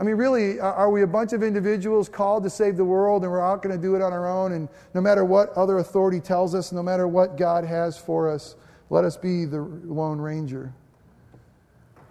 I 0.00 0.02
mean, 0.02 0.14
really, 0.14 0.58
are 0.58 0.88
we 0.88 1.02
a 1.02 1.06
bunch 1.06 1.34
of 1.34 1.42
individuals 1.42 2.08
called 2.08 2.42
to 2.44 2.50
save 2.50 2.78
the 2.78 2.84
world 2.84 3.22
and 3.22 3.30
we're 3.30 3.46
not 3.46 3.62
going 3.62 3.76
to 3.76 3.80
do 3.80 3.96
it 3.96 4.00
on 4.00 4.14
our 4.14 4.26
own? 4.26 4.52
And 4.52 4.66
no 4.94 5.00
matter 5.02 5.26
what 5.26 5.50
other 5.50 5.76
authority 5.76 6.20
tells 6.20 6.54
us, 6.54 6.72
no 6.72 6.82
matter 6.82 7.06
what 7.06 7.36
God 7.36 7.64
has 7.64 7.98
for 7.98 8.30
us, 8.30 8.56
let 8.88 9.04
us 9.04 9.18
be 9.18 9.44
the 9.44 9.60
Lone 9.60 10.18
Ranger. 10.18 10.72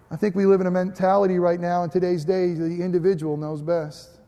I 0.08 0.14
think 0.14 0.36
we 0.36 0.46
live 0.46 0.60
in 0.60 0.68
a 0.68 0.70
mentality 0.70 1.40
right 1.40 1.58
now 1.58 1.82
in 1.82 1.90
today's 1.90 2.24
day 2.24 2.54
the 2.54 2.80
individual 2.80 3.36
knows 3.36 3.60
best. 3.60 4.20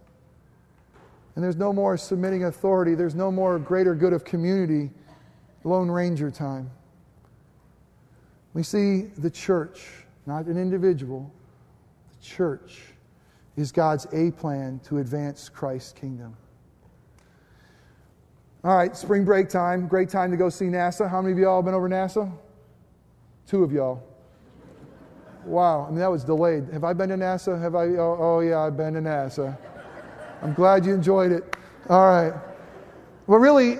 And 1.36 1.44
there's 1.44 1.56
no 1.56 1.72
more 1.72 1.96
submitting 1.96 2.44
authority, 2.44 2.96
there's 2.96 3.14
no 3.14 3.30
more 3.30 3.60
greater 3.60 3.94
good 3.94 4.12
of 4.12 4.24
community, 4.24 4.90
Lone 5.62 5.88
Ranger 5.88 6.32
time. 6.32 6.68
We 8.54 8.64
see 8.64 9.02
the 9.18 9.30
church, 9.30 9.86
not 10.26 10.46
an 10.46 10.58
individual, 10.58 11.32
the 12.10 12.26
church 12.26 12.92
is 13.56 13.72
God's 13.72 14.06
A 14.12 14.30
plan 14.30 14.80
to 14.84 14.98
advance 14.98 15.48
Christ's 15.48 15.92
kingdom. 15.92 16.36
All 18.64 18.76
right, 18.76 18.96
spring 18.96 19.24
break 19.24 19.48
time. 19.48 19.88
Great 19.88 20.08
time 20.08 20.30
to 20.30 20.36
go 20.36 20.48
see 20.48 20.66
NASA. 20.66 21.10
How 21.10 21.20
many 21.20 21.32
of 21.32 21.38
y'all 21.38 21.58
have 21.58 21.64
been 21.64 21.74
over 21.74 21.88
NASA? 21.88 22.32
Two 23.46 23.64
of 23.64 23.72
y'all. 23.72 24.02
Wow, 25.44 25.86
I 25.86 25.90
mean, 25.90 25.98
that 25.98 26.10
was 26.10 26.22
delayed. 26.22 26.68
Have 26.72 26.84
I 26.84 26.92
been 26.92 27.08
to 27.08 27.16
NASA? 27.16 27.60
Have 27.60 27.74
I? 27.74 27.86
Oh, 27.96 28.16
oh 28.20 28.40
yeah, 28.40 28.60
I've 28.60 28.76
been 28.76 28.94
to 28.94 29.00
NASA. 29.00 29.56
I'm 30.40 30.54
glad 30.54 30.86
you 30.86 30.94
enjoyed 30.94 31.32
it. 31.32 31.56
All 31.88 32.06
right. 32.06 32.32
Well, 33.26 33.40
really, 33.40 33.78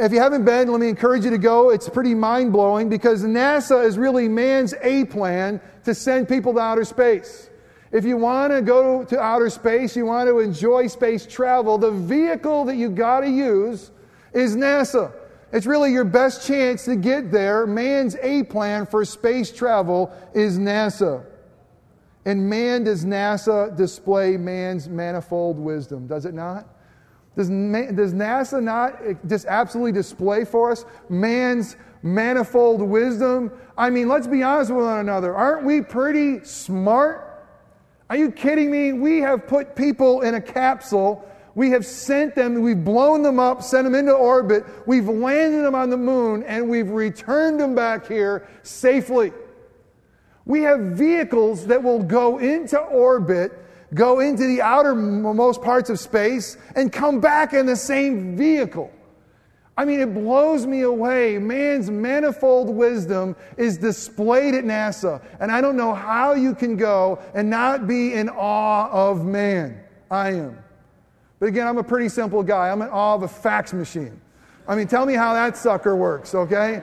if 0.00 0.12
you 0.12 0.18
haven't 0.20 0.44
been, 0.44 0.70
let 0.70 0.80
me 0.80 0.88
encourage 0.88 1.24
you 1.24 1.30
to 1.30 1.38
go. 1.38 1.70
It's 1.70 1.88
pretty 1.88 2.14
mind 2.14 2.52
blowing 2.52 2.88
because 2.88 3.22
NASA 3.22 3.84
is 3.84 3.96
really 3.96 4.28
man's 4.28 4.74
A 4.82 5.04
plan 5.04 5.60
to 5.84 5.94
send 5.94 6.28
people 6.28 6.52
to 6.54 6.58
outer 6.58 6.84
space. 6.84 7.50
If 7.94 8.04
you 8.04 8.16
want 8.16 8.52
to 8.52 8.60
go 8.60 9.04
to 9.04 9.20
outer 9.20 9.48
space, 9.48 9.94
you 9.94 10.04
want 10.04 10.28
to 10.28 10.40
enjoy 10.40 10.88
space 10.88 11.24
travel, 11.24 11.78
the 11.78 11.92
vehicle 11.92 12.64
that 12.64 12.74
you 12.74 12.90
got 12.90 13.20
to 13.20 13.30
use 13.30 13.92
is 14.32 14.56
NASA. 14.56 15.12
It's 15.52 15.64
really 15.64 15.92
your 15.92 16.02
best 16.02 16.44
chance 16.44 16.84
to 16.86 16.96
get 16.96 17.30
there. 17.30 17.68
Man's 17.68 18.16
A 18.20 18.42
plan 18.42 18.84
for 18.84 19.04
space 19.04 19.52
travel 19.52 20.12
is 20.34 20.58
NASA. 20.58 21.24
And 22.24 22.50
man, 22.50 22.82
does 22.82 23.04
NASA 23.04 23.76
display 23.76 24.36
man's 24.36 24.88
manifold 24.88 25.56
wisdom, 25.56 26.08
does 26.08 26.24
it 26.24 26.34
not? 26.34 26.66
Does, 27.36 27.48
does 27.48 28.12
NASA 28.12 28.60
not 28.60 29.06
eh, 29.06 29.14
just 29.28 29.46
absolutely 29.46 29.92
display 29.92 30.44
for 30.44 30.72
us 30.72 30.84
man's 31.08 31.76
manifold 32.02 32.82
wisdom? 32.82 33.52
I 33.78 33.88
mean, 33.88 34.08
let's 34.08 34.26
be 34.26 34.42
honest 34.42 34.72
with 34.72 34.84
one 34.84 34.98
another. 34.98 35.32
Aren't 35.32 35.64
we 35.64 35.80
pretty 35.80 36.42
smart? 36.42 37.30
Are 38.14 38.16
you 38.16 38.30
kidding 38.30 38.70
me? 38.70 38.92
We 38.92 39.18
have 39.22 39.48
put 39.48 39.74
people 39.74 40.20
in 40.20 40.36
a 40.36 40.40
capsule. 40.40 41.28
We 41.56 41.70
have 41.70 41.84
sent 41.84 42.36
them, 42.36 42.62
we've 42.62 42.84
blown 42.84 43.22
them 43.22 43.40
up, 43.40 43.60
sent 43.60 43.82
them 43.82 43.96
into 43.96 44.12
orbit, 44.12 44.64
we've 44.86 45.08
landed 45.08 45.64
them 45.64 45.74
on 45.74 45.90
the 45.90 45.96
moon, 45.96 46.44
and 46.44 46.70
we've 46.70 46.90
returned 46.90 47.58
them 47.58 47.74
back 47.74 48.06
here 48.06 48.46
safely. 48.62 49.32
We 50.44 50.62
have 50.62 50.78
vehicles 50.78 51.66
that 51.66 51.82
will 51.82 52.04
go 52.04 52.38
into 52.38 52.78
orbit, 52.78 53.50
go 53.94 54.20
into 54.20 54.46
the 54.46 54.62
outermost 54.62 55.60
parts 55.60 55.90
of 55.90 55.98
space, 55.98 56.56
and 56.76 56.92
come 56.92 57.18
back 57.18 57.52
in 57.52 57.66
the 57.66 57.74
same 57.74 58.36
vehicle. 58.36 58.92
I 59.76 59.84
mean, 59.84 60.00
it 60.00 60.14
blows 60.14 60.66
me 60.66 60.82
away. 60.82 61.38
Man's 61.38 61.90
manifold 61.90 62.70
wisdom 62.70 63.34
is 63.56 63.76
displayed 63.76 64.54
at 64.54 64.64
NASA. 64.64 65.20
And 65.40 65.50
I 65.50 65.60
don't 65.60 65.76
know 65.76 65.92
how 65.92 66.34
you 66.34 66.54
can 66.54 66.76
go 66.76 67.20
and 67.34 67.50
not 67.50 67.88
be 67.88 68.14
in 68.14 68.28
awe 68.28 68.88
of 68.90 69.24
man. 69.24 69.80
I 70.10 70.32
am. 70.34 70.58
But 71.40 71.48
again, 71.48 71.66
I'm 71.66 71.78
a 71.78 71.84
pretty 71.84 72.08
simple 72.08 72.42
guy. 72.44 72.70
I'm 72.70 72.82
in 72.82 72.88
awe 72.88 73.14
of 73.14 73.24
a 73.24 73.28
fax 73.28 73.72
machine. 73.72 74.20
I 74.68 74.76
mean, 74.76 74.86
tell 74.86 75.06
me 75.06 75.14
how 75.14 75.34
that 75.34 75.56
sucker 75.56 75.96
works, 75.96 76.34
okay? 76.34 76.82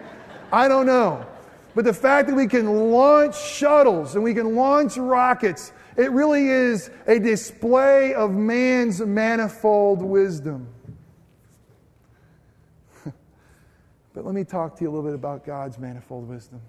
I 0.52 0.68
don't 0.68 0.86
know. 0.86 1.26
But 1.74 1.86
the 1.86 1.94
fact 1.94 2.28
that 2.28 2.36
we 2.36 2.48
can 2.48 2.92
launch 2.92 3.42
shuttles 3.42 4.16
and 4.16 4.24
we 4.24 4.34
can 4.34 4.56
launch 4.56 4.98
rockets, 4.98 5.72
it 5.96 6.12
really 6.12 6.50
is 6.50 6.92
a 7.08 7.18
display 7.20 8.14
of 8.14 8.32
man's 8.32 9.00
manifold 9.00 10.02
wisdom. 10.02 10.68
But 14.22 14.28
let 14.28 14.36
me 14.36 14.44
talk 14.44 14.76
to 14.76 14.84
you 14.84 14.90
a 14.90 14.92
little 14.92 15.10
bit 15.10 15.16
about 15.16 15.44
God's 15.44 15.80
manifold 15.80 16.30
wisdom. 16.30 16.62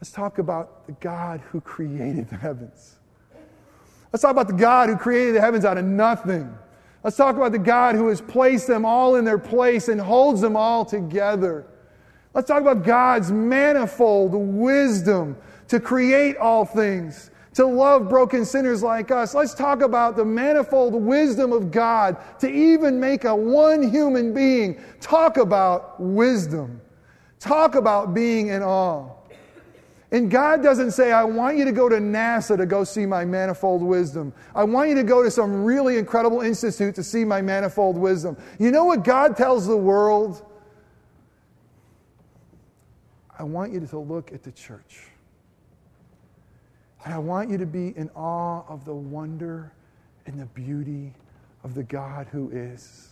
Let's 0.00 0.10
talk 0.10 0.38
about 0.38 0.86
the 0.86 0.92
God 0.92 1.42
who 1.50 1.60
created 1.60 2.30
the 2.30 2.36
heavens. 2.36 2.96
Let's 4.10 4.22
talk 4.22 4.30
about 4.30 4.46
the 4.46 4.54
God 4.54 4.88
who 4.88 4.96
created 4.96 5.34
the 5.34 5.42
heavens 5.42 5.66
out 5.66 5.76
of 5.76 5.84
nothing. 5.84 6.56
Let's 7.02 7.18
talk 7.18 7.36
about 7.36 7.52
the 7.52 7.58
God 7.58 7.94
who 7.94 8.08
has 8.08 8.22
placed 8.22 8.66
them 8.66 8.86
all 8.86 9.16
in 9.16 9.26
their 9.26 9.36
place 9.36 9.88
and 9.88 10.00
holds 10.00 10.40
them 10.40 10.56
all 10.56 10.86
together. 10.86 11.66
Let's 12.32 12.48
talk 12.48 12.62
about 12.62 12.84
God's 12.84 13.30
manifold 13.30 14.32
wisdom 14.32 15.36
to 15.68 15.78
create 15.78 16.38
all 16.38 16.64
things, 16.64 17.30
to 17.54 17.64
love 17.64 18.08
broken 18.08 18.44
sinners 18.44 18.82
like 18.82 19.10
us. 19.10 19.34
Let's 19.34 19.54
talk 19.54 19.80
about 19.80 20.16
the 20.16 20.24
manifold 20.24 20.94
wisdom 20.94 21.52
of 21.52 21.70
God 21.70 22.16
to 22.40 22.50
even 22.50 22.98
make 22.98 23.24
a 23.24 23.34
one 23.34 23.82
human 23.82 24.34
being. 24.34 24.80
Talk 25.00 25.36
about 25.36 26.00
wisdom. 26.00 26.80
Talk 27.38 27.74
about 27.74 28.12
being 28.14 28.48
in 28.48 28.62
awe. 28.62 29.10
And 30.10 30.30
God 30.30 30.62
doesn't 30.62 30.92
say, 30.92 31.10
I 31.10 31.24
want 31.24 31.56
you 31.56 31.64
to 31.64 31.72
go 31.72 31.88
to 31.88 31.96
NASA 31.96 32.56
to 32.56 32.66
go 32.66 32.84
see 32.84 33.04
my 33.04 33.24
manifold 33.24 33.82
wisdom. 33.82 34.32
I 34.54 34.62
want 34.62 34.88
you 34.88 34.94
to 34.94 35.02
go 35.02 35.24
to 35.24 35.30
some 35.30 35.64
really 35.64 35.98
incredible 35.98 36.40
institute 36.40 36.94
to 36.94 37.02
see 37.02 37.24
my 37.24 37.42
manifold 37.42 37.96
wisdom. 37.96 38.36
You 38.60 38.70
know 38.70 38.84
what 38.84 39.02
God 39.02 39.36
tells 39.36 39.66
the 39.66 39.76
world? 39.76 40.44
I 43.36 43.42
want 43.42 43.72
you 43.72 43.80
to 43.80 43.98
look 43.98 44.32
at 44.32 44.44
the 44.44 44.52
church. 44.52 45.08
And 47.04 47.12
I 47.12 47.18
want 47.18 47.50
you 47.50 47.58
to 47.58 47.66
be 47.66 47.88
in 47.96 48.10
awe 48.16 48.64
of 48.68 48.84
the 48.84 48.94
wonder 48.94 49.72
and 50.26 50.40
the 50.40 50.46
beauty 50.46 51.12
of 51.62 51.74
the 51.74 51.82
God 51.82 52.26
who 52.32 52.50
is. 52.50 53.10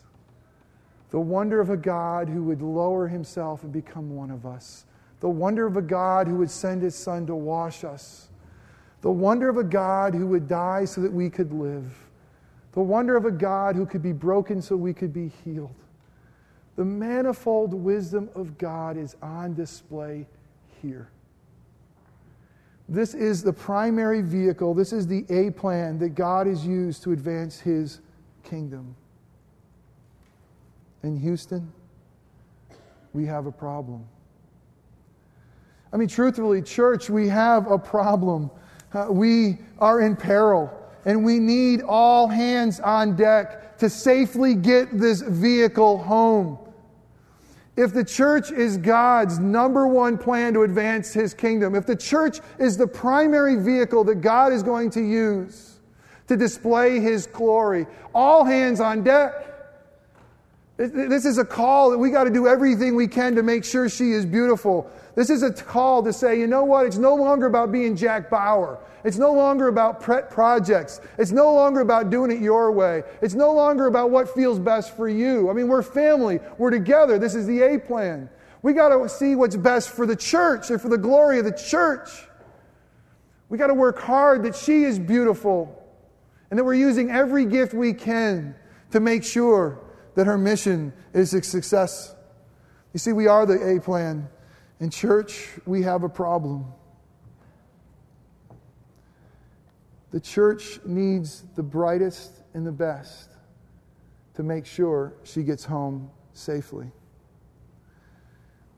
The 1.11 1.21
wonder 1.21 1.61
of 1.61 1.69
a 1.69 1.77
God 1.77 2.29
who 2.29 2.43
would 2.45 2.63
lower 2.63 3.07
himself 3.07 3.65
and 3.65 3.73
become 3.73 4.17
one 4.17 4.31
of 4.31 4.47
us. 4.47 4.87
The 5.21 5.29
wonder 5.29 5.67
of 5.67 5.77
a 5.77 5.83
God 5.83 6.27
who 6.27 6.37
would 6.37 6.51
send 6.51 6.83
his 6.83 6.95
son 6.95 7.27
to 7.27 7.35
wash 7.35 7.85
us. 7.85 8.31
The 9.03 9.11
wonder 9.11 9.49
of 9.49 9.59
a 9.59 9.65
God 9.65 10.15
who 10.15 10.27
would 10.29 10.49
die 10.49 10.87
so 10.87 11.03
that 11.03 11.13
we 11.13 11.29
could 11.29 11.53
live. 11.53 11.93
The 12.73 12.81
wonder 12.81 13.15
of 13.15 13.27
a 13.27 13.31
God 13.31 13.77
who 13.77 13.85
could 13.85 14.03
be 14.03 14.13
broken 14.13 14.63
so 14.63 14.75
we 14.75 14.95
could 14.95 15.13
be 15.13 15.31
healed. 15.45 15.75
The 16.77 16.85
manifold 16.85 17.75
wisdom 17.75 18.31
of 18.35 18.57
God 18.57 18.97
is 18.97 19.17
on 19.21 19.55
display 19.55 20.27
here. 20.81 21.11
This 22.93 23.15
is 23.15 23.43
the 23.43 23.55
primary 23.55 24.21
vehicle, 24.21 24.75
this 24.75 24.93
is 24.93 25.07
the 25.07 25.25
A 25.31 25.51
plan 25.51 25.99
that 26.01 26.11
God 26.11 26.47
has 26.47 26.67
used 26.67 27.03
to 27.05 27.13
advance 27.13 27.59
his 27.59 28.01
kingdom. 28.45 28.95
In 31.03 31.17
Houston, 31.17 31.73
we 33.15 33.25
have 33.25 33.47
a 33.47 33.51
problem. 33.51 34.05
I 35.91 35.97
mean, 35.97 36.07
truthfully, 36.07 36.61
church, 36.61 37.09
we 37.09 37.29
have 37.29 37.71
a 37.71 37.79
problem. 37.79 38.51
Uh, 38.93 39.07
we 39.09 39.57
are 39.79 40.03
in 40.03 40.15
peril, 40.15 40.71
and 41.07 41.25
we 41.25 41.39
need 41.39 41.81
all 41.81 42.29
hands 42.29 42.79
on 42.79 43.17
deck 43.17 43.79
to 43.79 43.89
safely 43.89 44.55
get 44.55 44.99
this 44.99 45.23
vehicle 45.23 45.97
home. 45.97 46.59
If 47.77 47.95
the 47.95 48.05
church 48.05 48.53
is 48.53 48.77
God's 48.77 49.39
number 49.39 49.87
one 49.87 50.19
plan 50.19 50.53
to 50.55 50.63
advance 50.63 51.13
his 51.13 51.33
kingdom, 51.33 51.75
if 51.75 51.87
the 51.87 51.97
church 51.97 52.41
is 52.59 52.77
the 52.77 52.87
primary 52.87 53.57
vehicle 53.57 54.05
that 54.05 54.17
God 54.17 54.53
is 54.53 54.63
going 54.63 54.91
to 54.91 55.01
use 55.01 55.79
to 56.29 56.37
display 56.37 57.01
his 57.01 57.27
glory, 57.27 57.87
all 58.15 58.45
hands 58.45 58.81
on 58.81 59.03
deck. 59.03 59.33
This 60.77 61.25
is 61.25 61.39
a 61.39 61.45
call 61.45 61.91
that 61.91 61.99
we 61.99 62.11
got 62.11 62.25
to 62.25 62.31
do 62.31 62.47
everything 62.47 62.95
we 62.95 63.07
can 63.07 63.35
to 63.37 63.43
make 63.43 63.65
sure 63.65 63.89
she 63.89 64.13
is 64.13 64.27
beautiful. 64.27 64.91
This 65.15 65.31
is 65.31 65.43
a 65.43 65.53
call 65.53 66.03
to 66.03 66.13
say, 66.13 66.39
you 66.39 66.47
know 66.47 66.65
what? 66.65 66.87
It's 66.87 66.99
no 66.99 67.15
longer 67.15 67.47
about 67.47 67.73
being 67.73 67.97
Jack 67.97 68.29
Bauer. 68.29 68.79
It's 69.05 69.19
no 69.19 69.33
longer 69.33 69.69
about 69.69 70.01
pet 70.01 70.31
projects. 70.31 71.01
It's 71.19 71.33
no 71.33 71.53
longer 71.53 71.81
about 71.81 72.11
doing 72.11 72.31
it 72.31 72.41
your 72.41 72.71
way. 72.71 73.03
It's 73.21 73.35
no 73.35 73.53
longer 73.53 73.87
about 73.87 74.11
what 74.11 74.33
feels 74.33 74.59
best 74.59 74.97
for 74.97 75.09
you. 75.09 75.51
I 75.51 75.53
mean, 75.53 75.69
we're 75.69 75.83
family. 75.83 76.39
We're 76.59 76.71
together. 76.71 77.19
This 77.19 77.35
is 77.35 77.47
the 77.47 77.63
A 77.63 77.79
plan. 77.79 78.31
We 78.63 78.73
got 78.73 78.91
to 78.91 79.09
see 79.09 79.35
what's 79.35 79.57
best 79.57 79.91
for 79.91 80.07
the 80.07 80.15
church 80.15 80.71
and 80.71 80.81
for 80.81 80.89
the 80.89 80.99
glory 80.99 81.39
of 81.41 81.45
the 81.45 81.53
church. 81.53 82.09
We 83.49 83.59
got 83.59 83.67
to 83.67 83.75
work 83.75 83.99
hard 83.99 84.45
that 84.45 84.55
she 84.55 84.85
is 84.85 84.99
beautiful 84.99 85.79
and 86.51 86.59
that 86.59 86.65
we're 86.65 86.75
using 86.75 87.11
every 87.11 87.45
gift 87.45 87.75
we 87.75 87.93
can 87.93 88.55
to 88.93 89.01
make 89.01 89.25
sure 89.25 89.81
that 90.15 90.27
her 90.27 90.39
mission 90.39 90.93
is 91.13 91.35
a 91.35 91.43
success. 91.43 92.15
You 92.93 92.99
see, 92.99 93.13
we 93.13 93.27
are 93.27 93.47
the 93.47 93.77
A 93.77 93.81
plan. 93.81 94.29
In 94.81 94.91
church, 94.91 95.49
we 95.67 95.83
have 95.83 96.03
a 96.03 96.09
problem. 96.09 96.67
The 100.13 100.21
church 100.21 100.79
needs 100.85 101.45
the 101.57 101.63
brightest 101.63 102.43
and 102.55 102.67
the 102.67 102.73
best 102.73 103.31
to 104.35 104.43
make 104.43 104.67
sure 104.67 105.15
she 105.25 105.43
gets 105.43 105.65
home 105.65 106.11
safely. 106.33 106.91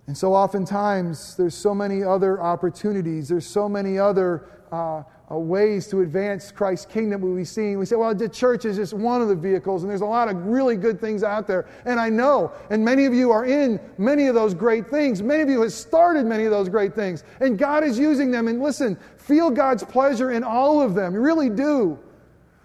And 0.06 0.16
so 0.16 0.34
oftentimes, 0.34 1.36
there's 1.36 1.54
so 1.54 1.74
many 1.74 2.02
other 2.02 2.40
opportunities, 2.40 3.28
there's 3.28 3.46
so 3.46 3.68
many 3.68 3.98
other 3.98 4.46
uh, 4.70 5.02
uh, 5.30 5.36
ways 5.36 5.86
to 5.88 6.02
advance 6.02 6.52
Christ's 6.52 6.84
kingdom 6.84 7.22
we 7.34 7.44
see. 7.44 7.76
We 7.76 7.86
say, 7.86 7.96
well, 7.96 8.14
the 8.14 8.28
church 8.28 8.66
is 8.66 8.76
just 8.76 8.92
one 8.92 9.22
of 9.22 9.28
the 9.28 9.34
vehicles, 9.34 9.82
and 9.82 9.90
there's 9.90 10.02
a 10.02 10.06
lot 10.06 10.28
of 10.28 10.36
really 10.46 10.76
good 10.76 11.00
things 11.00 11.22
out 11.22 11.46
there. 11.46 11.66
And 11.86 11.98
I 11.98 12.10
know, 12.10 12.52
and 12.68 12.84
many 12.84 13.06
of 13.06 13.14
you 13.14 13.30
are 13.30 13.46
in 13.46 13.80
many 13.96 14.26
of 14.26 14.34
those 14.34 14.52
great 14.52 14.88
things. 14.88 15.22
Many 15.22 15.42
of 15.42 15.48
you 15.48 15.62
have 15.62 15.72
started 15.72 16.26
many 16.26 16.44
of 16.44 16.50
those 16.50 16.68
great 16.68 16.94
things, 16.94 17.24
and 17.40 17.58
God 17.58 17.84
is 17.84 17.98
using 17.98 18.30
them. 18.30 18.48
And 18.48 18.62
listen, 18.62 18.98
feel 19.16 19.50
God's 19.50 19.82
pleasure 19.82 20.30
in 20.30 20.44
all 20.44 20.82
of 20.82 20.94
them. 20.94 21.14
You 21.14 21.20
really 21.20 21.50
do. 21.50 21.98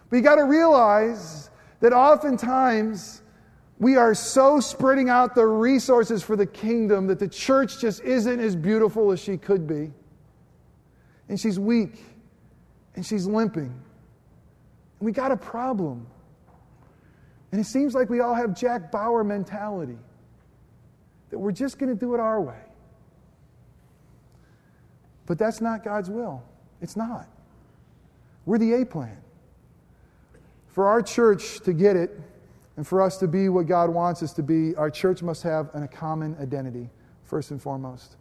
But 0.10 0.18
you 0.18 0.22
got 0.22 0.36
to 0.36 0.46
realize 0.46 1.50
that 1.80 1.94
oftentimes 1.94 3.22
we 3.80 3.96
are 3.96 4.14
so 4.14 4.60
spreading 4.60 5.08
out 5.08 5.34
the 5.34 5.46
resources 5.46 6.22
for 6.22 6.36
the 6.36 6.46
kingdom 6.46 7.08
that 7.08 7.20
the 7.20 7.28
church 7.28 7.80
just 7.80 8.02
isn't 8.02 8.42
as 8.42 8.54
beautiful 8.54 9.14
as 9.14 9.22
she 9.22 9.38
could 9.38 9.66
be. 9.66 9.94
And 11.30 11.40
she's 11.40 11.58
weak 11.58 12.04
and 13.00 13.06
she's 13.06 13.26
limping. 13.26 13.74
We 15.00 15.14
got 15.14 15.32
a 15.32 15.38
problem. 15.38 16.06
And 17.54 17.62
it 17.62 17.64
seems 17.64 17.96
like 17.96 18.10
we 18.10 18.20
all 18.20 18.36
have 18.36 18.54
Jack 18.54 18.92
Bauer 18.92 19.24
mentality 19.24 19.98
that 21.30 21.40
we're 21.40 21.54
just 21.54 21.80
going 21.80 21.88
to 21.88 21.96
do 21.98 22.14
it 22.14 22.20
our 22.20 22.42
way. 22.42 22.60
But 25.28 25.38
that's 25.38 25.62
not 25.62 25.82
God's 25.82 26.10
will. 26.10 26.44
It's 26.82 26.98
not. 26.98 27.30
We're 28.46 28.58
the 28.58 28.74
A 28.74 28.86
plan. 28.86 29.16
For 30.68 30.86
our 30.86 31.02
church 31.02 31.62
to 31.62 31.72
get 31.72 31.96
it, 31.96 32.20
And 32.80 32.88
for 32.88 33.02
us 33.02 33.18
to 33.18 33.28
be 33.28 33.50
what 33.50 33.68
God 33.68 33.90
wants 33.90 34.24
us 34.24 34.32
to 34.36 34.42
be, 34.42 34.74
our 34.78 34.90
church 34.90 35.22
must 35.22 35.44
have 35.44 35.70
a 35.74 35.86
common 35.86 36.38
identity, 36.40 36.90
first 37.26 37.52
and 37.52 37.62
foremost. 37.62 38.16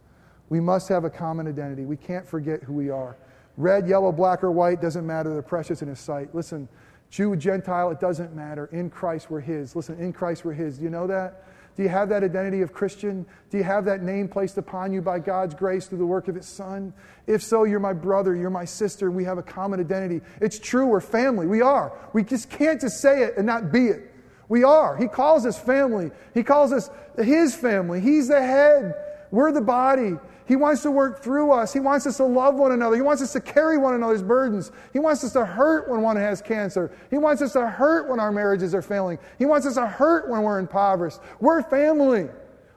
We 0.49 0.59
must 0.59 0.89
have 0.89 1.05
a 1.05 1.09
common 1.09 1.47
identity. 1.47 1.85
We 1.85 1.95
can't 1.95 2.27
forget 2.27 2.61
who 2.63 2.73
we 2.73 2.89
are. 2.89 3.15
Red, 3.59 3.89
yellow, 3.89 4.13
black, 4.13 4.41
or 4.41 4.51
white 4.51 4.81
doesn't 4.81 5.05
matter. 5.05 5.29
They're 5.29 5.41
precious 5.41 5.81
in 5.81 5.89
His 5.89 5.99
sight. 5.99 6.33
Listen, 6.33 6.69
Jew, 7.09 7.35
Gentile, 7.35 7.91
it 7.91 7.99
doesn't 7.99 8.33
matter. 8.33 8.67
In 8.71 8.89
Christ, 8.89 9.29
we're 9.29 9.41
His. 9.41 9.75
Listen, 9.75 9.99
in 9.99 10.13
Christ, 10.13 10.45
we're 10.45 10.53
His. 10.53 10.77
Do 10.77 10.85
you 10.85 10.89
know 10.89 11.07
that? 11.07 11.43
Do 11.75 11.83
you 11.83 11.89
have 11.89 12.07
that 12.09 12.23
identity 12.23 12.61
of 12.61 12.71
Christian? 12.71 13.25
Do 13.49 13.57
you 13.57 13.65
have 13.65 13.83
that 13.85 14.01
name 14.01 14.29
placed 14.29 14.57
upon 14.57 14.93
you 14.93 15.01
by 15.01 15.19
God's 15.19 15.55
grace 15.55 15.87
through 15.87 15.97
the 15.97 16.05
work 16.05 16.29
of 16.29 16.35
His 16.35 16.47
Son? 16.47 16.93
If 17.27 17.43
so, 17.43 17.65
you're 17.65 17.81
my 17.81 17.91
brother, 17.91 18.33
you're 18.33 18.49
my 18.49 18.65
sister, 18.65 19.11
we 19.11 19.25
have 19.25 19.37
a 19.37 19.43
common 19.43 19.81
identity. 19.81 20.21
It's 20.39 20.57
true, 20.57 20.85
we're 20.85 21.01
family. 21.01 21.45
We 21.45 21.61
are. 21.61 21.91
We 22.13 22.23
just 22.23 22.49
can't 22.49 22.79
just 22.79 23.01
say 23.01 23.23
it 23.23 23.33
and 23.35 23.45
not 23.45 23.73
be 23.73 23.87
it. 23.87 24.09
We 24.47 24.63
are. 24.63 24.95
He 24.95 25.07
calls 25.07 25.45
us 25.45 25.59
family. 25.59 26.11
He 26.33 26.43
calls 26.43 26.71
us 26.71 26.89
His 27.17 27.55
family. 27.55 27.99
He's 27.99 28.29
the 28.29 28.41
head. 28.41 28.95
We're 29.31 29.51
the 29.51 29.61
body. 29.61 30.13
He 30.49 30.55
wants 30.55 30.81
to 30.81 30.89
work 30.89 31.21
through 31.21 31.51
us. 31.51 31.71
He 31.71 31.79
wants 31.79 32.07
us 32.07 32.17
to 32.17 32.23
love 32.23 32.55
one 32.55 32.71
another. 32.71 32.95
He 32.95 33.03
wants 33.03 33.21
us 33.21 33.33
to 33.33 33.39
carry 33.39 33.77
one 33.77 33.93
another's 33.93 34.23
burdens. 34.23 34.71
He 34.91 34.97
wants 34.97 35.23
us 35.23 35.31
to 35.33 35.45
hurt 35.45 35.87
when 35.87 36.01
one 36.01 36.15
has 36.15 36.41
cancer. 36.41 36.91
He 37.11 37.19
wants 37.19 37.43
us 37.43 37.53
to 37.53 37.67
hurt 37.67 38.09
when 38.09 38.19
our 38.19 38.31
marriages 38.31 38.73
are 38.73 38.81
failing. 38.81 39.19
He 39.37 39.45
wants 39.45 39.67
us 39.67 39.75
to 39.75 39.85
hurt 39.85 40.27
when 40.27 40.41
we're 40.41 40.57
impoverished. 40.57 41.19
We're 41.39 41.61
family. 41.61 42.29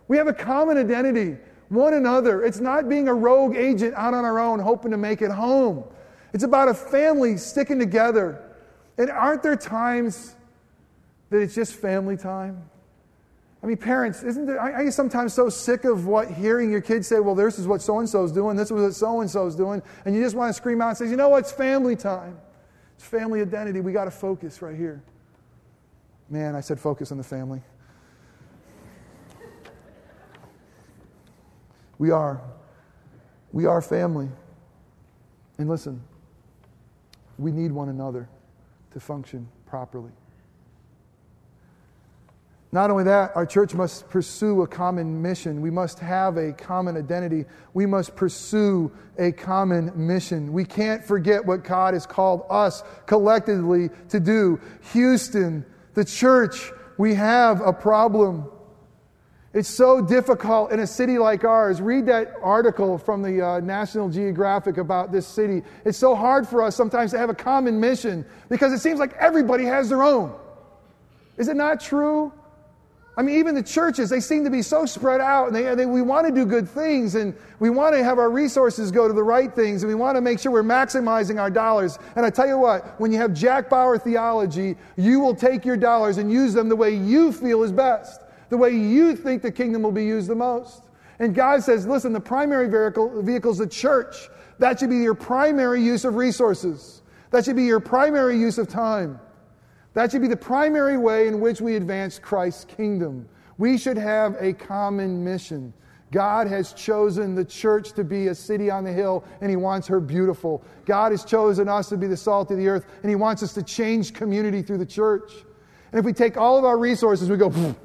We 0.06 0.18
have 0.18 0.26
a 0.26 0.34
common 0.34 0.76
identity, 0.76 1.38
one 1.70 1.94
another. 1.94 2.44
It's 2.44 2.60
not 2.60 2.90
being 2.90 3.08
a 3.08 3.14
rogue 3.14 3.56
agent 3.56 3.94
out 3.96 4.12
on 4.12 4.26
our 4.26 4.38
own 4.38 4.58
hoping 4.58 4.90
to 4.90 4.98
make 4.98 5.22
it 5.22 5.30
home. 5.30 5.82
It's 6.34 6.44
about 6.44 6.68
a 6.68 6.74
family 6.74 7.38
sticking 7.38 7.78
together. 7.78 8.54
And 8.98 9.08
aren't 9.10 9.42
there 9.42 9.56
times 9.56 10.34
that 11.30 11.40
it's 11.40 11.54
just 11.54 11.72
family 11.72 12.18
time? 12.18 12.62
I 13.62 13.66
mean, 13.66 13.76
parents, 13.76 14.24
isn't 14.24 14.46
there, 14.46 14.60
are 14.60 14.82
you 14.82 14.90
sometimes 14.90 15.32
so 15.32 15.48
sick 15.48 15.84
of 15.84 16.06
what 16.06 16.28
hearing 16.28 16.70
your 16.70 16.80
kids 16.80 17.06
say, 17.06 17.20
well, 17.20 17.36
this 17.36 17.60
is 17.60 17.66
what 17.68 17.80
so 17.80 18.00
and 18.00 18.08
so 18.08 18.24
is 18.24 18.32
doing, 18.32 18.56
this 18.56 18.70
is 18.70 18.72
what 18.72 18.92
so 18.94 19.20
and 19.20 19.30
so 19.30 19.46
is 19.46 19.54
doing, 19.54 19.80
and 20.04 20.16
you 20.16 20.22
just 20.22 20.34
want 20.34 20.48
to 20.48 20.54
scream 20.54 20.82
out 20.82 20.88
and 20.88 20.98
say, 20.98 21.08
you 21.08 21.16
know 21.16 21.28
what, 21.28 21.38
it's 21.38 21.52
family 21.52 21.94
time. 21.94 22.38
It's 22.96 23.04
family 23.04 23.40
identity. 23.40 23.80
We 23.80 23.92
got 23.92 24.06
to 24.06 24.10
focus 24.10 24.62
right 24.62 24.76
here. 24.76 25.02
Man, 26.28 26.56
I 26.56 26.60
said 26.60 26.80
focus 26.80 27.12
on 27.12 27.18
the 27.18 27.24
family. 27.24 27.62
We 31.98 32.10
are. 32.10 32.40
We 33.52 33.66
are 33.66 33.82
family. 33.82 34.28
And 35.58 35.68
listen, 35.68 36.02
we 37.38 37.52
need 37.52 37.70
one 37.70 37.88
another 37.88 38.28
to 38.92 39.00
function 39.00 39.48
properly. 39.66 40.10
Not 42.74 42.90
only 42.90 43.04
that, 43.04 43.32
our 43.36 43.44
church 43.44 43.74
must 43.74 44.08
pursue 44.08 44.62
a 44.62 44.66
common 44.66 45.20
mission. 45.20 45.60
We 45.60 45.70
must 45.70 45.98
have 45.98 46.38
a 46.38 46.54
common 46.54 46.96
identity. 46.96 47.44
We 47.74 47.84
must 47.84 48.16
pursue 48.16 48.90
a 49.18 49.30
common 49.32 49.92
mission. 49.94 50.54
We 50.54 50.64
can't 50.64 51.04
forget 51.04 51.44
what 51.44 51.64
God 51.64 51.92
has 51.92 52.06
called 52.06 52.46
us 52.48 52.82
collectively 53.04 53.90
to 54.08 54.18
do. 54.18 54.58
Houston, 54.92 55.66
the 55.92 56.04
church, 56.04 56.72
we 56.96 57.12
have 57.12 57.60
a 57.60 57.74
problem. 57.74 58.50
It's 59.52 59.68
so 59.68 60.00
difficult 60.00 60.72
in 60.72 60.80
a 60.80 60.86
city 60.86 61.18
like 61.18 61.44
ours. 61.44 61.82
Read 61.82 62.06
that 62.06 62.32
article 62.42 62.96
from 62.96 63.20
the 63.20 63.46
uh, 63.46 63.60
National 63.60 64.08
Geographic 64.08 64.78
about 64.78 65.12
this 65.12 65.26
city. 65.26 65.62
It's 65.84 65.98
so 65.98 66.14
hard 66.14 66.48
for 66.48 66.62
us 66.62 66.74
sometimes 66.74 67.10
to 67.10 67.18
have 67.18 67.28
a 67.28 67.34
common 67.34 67.78
mission 67.78 68.24
because 68.48 68.72
it 68.72 68.78
seems 68.78 68.98
like 68.98 69.12
everybody 69.18 69.64
has 69.64 69.90
their 69.90 70.02
own. 70.02 70.34
Is 71.36 71.48
it 71.48 71.56
not 71.56 71.78
true? 71.78 72.32
I 73.14 73.20
mean, 73.20 73.38
even 73.38 73.54
the 73.54 73.62
churches, 73.62 74.08
they 74.08 74.20
seem 74.20 74.42
to 74.44 74.50
be 74.50 74.62
so 74.62 74.86
spread 74.86 75.20
out, 75.20 75.48
and 75.48 75.54
they, 75.54 75.74
they, 75.74 75.84
we 75.84 76.00
want 76.00 76.26
to 76.26 76.32
do 76.32 76.46
good 76.46 76.66
things, 76.66 77.14
and 77.14 77.34
we 77.58 77.68
want 77.68 77.94
to 77.94 78.02
have 78.02 78.18
our 78.18 78.30
resources 78.30 78.90
go 78.90 79.06
to 79.06 79.12
the 79.12 79.22
right 79.22 79.54
things, 79.54 79.82
and 79.82 79.88
we 79.90 79.94
want 79.94 80.16
to 80.16 80.22
make 80.22 80.38
sure 80.38 80.50
we're 80.50 80.62
maximizing 80.62 81.38
our 81.38 81.50
dollars. 81.50 81.98
And 82.16 82.24
I 82.24 82.30
tell 82.30 82.46
you 82.46 82.56
what, 82.56 82.98
when 82.98 83.12
you 83.12 83.18
have 83.18 83.34
Jack 83.34 83.68
Bauer 83.68 83.98
theology, 83.98 84.76
you 84.96 85.20
will 85.20 85.34
take 85.34 85.66
your 85.66 85.76
dollars 85.76 86.16
and 86.16 86.32
use 86.32 86.54
them 86.54 86.70
the 86.70 86.76
way 86.76 86.94
you 86.94 87.32
feel 87.32 87.62
is 87.64 87.70
best, 87.70 88.22
the 88.48 88.56
way 88.56 88.70
you 88.70 89.14
think 89.14 89.42
the 89.42 89.52
kingdom 89.52 89.82
will 89.82 89.92
be 89.92 90.06
used 90.06 90.28
the 90.28 90.34
most. 90.34 90.84
And 91.18 91.34
God 91.34 91.62
says, 91.62 91.86
listen, 91.86 92.14
the 92.14 92.20
primary 92.20 92.68
vehicle—the 92.68 93.22
vehicle 93.22 93.52
is 93.52 93.58
the 93.58 93.66
church. 93.66 94.30
That 94.58 94.80
should 94.80 94.90
be 94.90 94.98
your 94.98 95.14
primary 95.14 95.82
use 95.82 96.06
of 96.06 96.14
resources, 96.14 97.02
that 97.30 97.44
should 97.44 97.56
be 97.56 97.64
your 97.64 97.80
primary 97.80 98.38
use 98.38 98.56
of 98.56 98.68
time. 98.68 99.20
That 99.94 100.10
should 100.10 100.22
be 100.22 100.28
the 100.28 100.36
primary 100.36 100.96
way 100.96 101.28
in 101.28 101.40
which 101.40 101.60
we 101.60 101.76
advance 101.76 102.18
Christ's 102.18 102.64
kingdom. 102.64 103.28
We 103.58 103.76
should 103.76 103.98
have 103.98 104.36
a 104.40 104.52
common 104.52 105.22
mission. 105.22 105.72
God 106.10 106.46
has 106.46 106.72
chosen 106.72 107.34
the 107.34 107.44
church 107.44 107.92
to 107.92 108.04
be 108.04 108.28
a 108.28 108.34
city 108.34 108.70
on 108.70 108.84
the 108.84 108.92
hill, 108.92 109.24
and 109.40 109.50
He 109.50 109.56
wants 109.56 109.86
her 109.88 110.00
beautiful. 110.00 110.62
God 110.84 111.12
has 111.12 111.24
chosen 111.24 111.68
us 111.68 111.88
to 111.88 111.96
be 111.96 112.06
the 112.06 112.16
salt 112.16 112.50
of 112.50 112.58
the 112.58 112.68
earth, 112.68 112.86
and 113.02 113.08
He 113.08 113.16
wants 113.16 113.42
us 113.42 113.54
to 113.54 113.62
change 113.62 114.12
community 114.12 114.62
through 114.62 114.78
the 114.78 114.86
church. 114.86 115.32
And 115.90 115.98
if 115.98 116.04
we 116.04 116.12
take 116.12 116.36
all 116.36 116.58
of 116.58 116.64
our 116.64 116.78
resources, 116.78 117.30
we 117.30 117.36
go, 117.36 117.50
and 117.50 117.76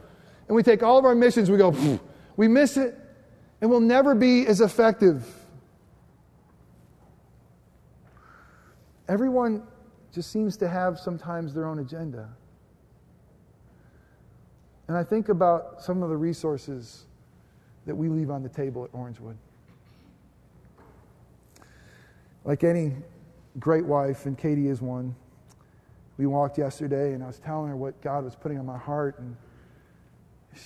we 0.49 0.61
take 0.63 0.83
all 0.83 0.97
of 0.97 1.05
our 1.05 1.15
missions, 1.15 1.49
we 1.49 1.57
go, 1.57 1.99
we 2.35 2.47
miss 2.47 2.75
it, 2.77 2.97
and 3.61 3.69
we'll 3.69 3.79
never 3.79 4.13
be 4.13 4.45
as 4.45 4.61
effective. 4.61 5.25
Everyone 9.07 9.63
just 10.17 10.31
seems 10.31 10.57
to 10.57 10.67
have 10.67 10.97
sometimes 10.97 11.53
their 11.53 11.67
own 11.67 11.77
agenda. 11.77 12.27
And 14.87 14.97
I 14.97 15.03
think 15.03 15.29
about 15.29 15.79
some 15.79 16.01
of 16.01 16.09
the 16.09 16.17
resources 16.17 17.05
that 17.85 17.93
we 17.93 18.09
leave 18.09 18.31
on 18.31 18.41
the 18.41 18.49
table 18.49 18.83
at 18.83 18.91
Orangewood. 18.93 19.35
Like 22.45 22.63
any 22.63 22.93
great 23.59 23.85
wife, 23.85 24.25
and 24.25 24.35
Katie 24.35 24.69
is 24.69 24.81
one, 24.81 25.15
we 26.17 26.25
walked 26.25 26.57
yesterday 26.57 27.13
and 27.13 27.23
I 27.23 27.27
was 27.27 27.37
telling 27.37 27.69
her 27.69 27.75
what 27.75 28.01
God 28.01 28.23
was 28.23 28.35
putting 28.35 28.57
on 28.57 28.65
my 28.65 28.79
heart. 28.79 29.19
And 29.19 29.35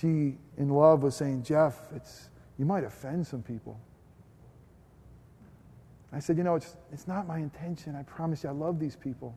she, 0.00 0.38
in 0.56 0.70
love, 0.70 1.02
was 1.02 1.14
saying, 1.14 1.42
Jeff, 1.42 1.78
it's, 1.94 2.30
you 2.58 2.64
might 2.64 2.84
offend 2.84 3.26
some 3.26 3.42
people. 3.42 3.78
I 6.12 6.18
said, 6.18 6.36
You 6.36 6.44
know, 6.44 6.54
it's, 6.54 6.76
it's 6.92 7.08
not 7.08 7.26
my 7.26 7.38
intention. 7.38 7.96
I 7.96 8.02
promise 8.02 8.44
you, 8.44 8.50
I 8.50 8.52
love 8.52 8.78
these 8.78 8.96
people. 8.96 9.34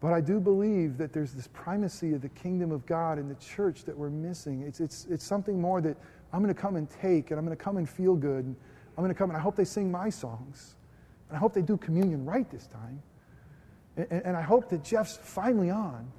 But 0.00 0.14
I 0.14 0.20
do 0.20 0.40
believe 0.40 0.96
that 0.96 1.12
there's 1.12 1.32
this 1.32 1.48
primacy 1.48 2.14
of 2.14 2.22
the 2.22 2.30
kingdom 2.30 2.72
of 2.72 2.86
God 2.86 3.18
in 3.18 3.28
the 3.28 3.34
church 3.34 3.84
that 3.84 3.96
we're 3.96 4.08
missing. 4.08 4.62
It's, 4.62 4.80
it's, 4.80 5.06
it's 5.10 5.24
something 5.24 5.60
more 5.60 5.82
that 5.82 5.96
I'm 6.32 6.42
going 6.42 6.54
to 6.54 6.58
come 6.58 6.76
and 6.76 6.88
take, 6.88 7.30
and 7.30 7.38
I'm 7.38 7.44
going 7.44 7.56
to 7.56 7.62
come 7.62 7.76
and 7.76 7.88
feel 7.88 8.14
good. 8.14 8.46
And 8.46 8.56
I'm 8.96 9.04
going 9.04 9.14
to 9.14 9.18
come, 9.18 9.28
and 9.28 9.36
I 9.36 9.40
hope 9.40 9.56
they 9.56 9.64
sing 9.64 9.90
my 9.90 10.08
songs. 10.08 10.76
And 11.28 11.36
I 11.36 11.38
hope 11.38 11.52
they 11.52 11.62
do 11.62 11.76
communion 11.76 12.24
right 12.24 12.50
this 12.50 12.66
time. 12.66 13.02
And, 13.96 14.06
and, 14.10 14.26
and 14.26 14.36
I 14.36 14.42
hope 14.42 14.70
that 14.70 14.82
Jeff's 14.82 15.18
finally 15.22 15.68
on. 15.68 16.10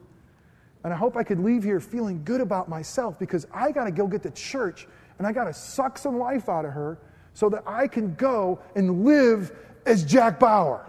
And 0.83 0.93
I 0.93 0.95
hope 0.95 1.15
I 1.15 1.23
could 1.23 1.39
leave 1.39 1.63
here 1.63 1.79
feeling 1.79 2.23
good 2.23 2.41
about 2.41 2.69
myself 2.69 3.17
because 3.17 3.47
I 3.53 3.71
got 3.71 3.85
to 3.85 3.91
go 3.91 4.07
get 4.07 4.23
to 4.23 4.31
church 4.31 4.87
and 5.17 5.27
I 5.27 5.31
got 5.31 5.45
to 5.45 5.53
suck 5.53 5.97
some 5.97 6.17
life 6.17 6.49
out 6.49 6.65
of 6.65 6.71
her 6.73 6.97
so 7.33 7.49
that 7.49 7.63
I 7.65 7.87
can 7.87 8.15
go 8.15 8.59
and 8.75 9.05
live 9.05 9.51
as 9.85 10.03
Jack 10.03 10.39
Bauer. 10.39 10.85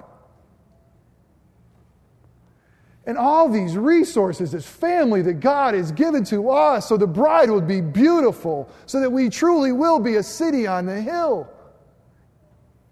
And 3.05 3.19
all 3.19 3.49
these 3.49 3.77
resources, 3.77 4.53
this 4.53 4.67
family 4.67 5.23
that 5.23 5.41
God 5.41 5.75
has 5.75 5.91
given 5.91 6.23
to 6.27 6.51
us 6.51 6.89
so 6.89 6.97
the 6.97 7.07
bride 7.07 7.51
would 7.51 7.67
be 7.67 7.81
beautiful, 7.81 8.71
so 8.87 9.01
that 9.01 9.11
we 9.11 9.29
truly 9.29 9.73
will 9.73 9.99
be 9.99 10.17
a 10.17 10.23
city 10.23 10.67
on 10.67 10.87
the 10.87 11.01
hill. 11.01 11.49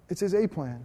It's 0.08 0.20
his 0.20 0.34
A 0.34 0.48
plan. 0.48 0.84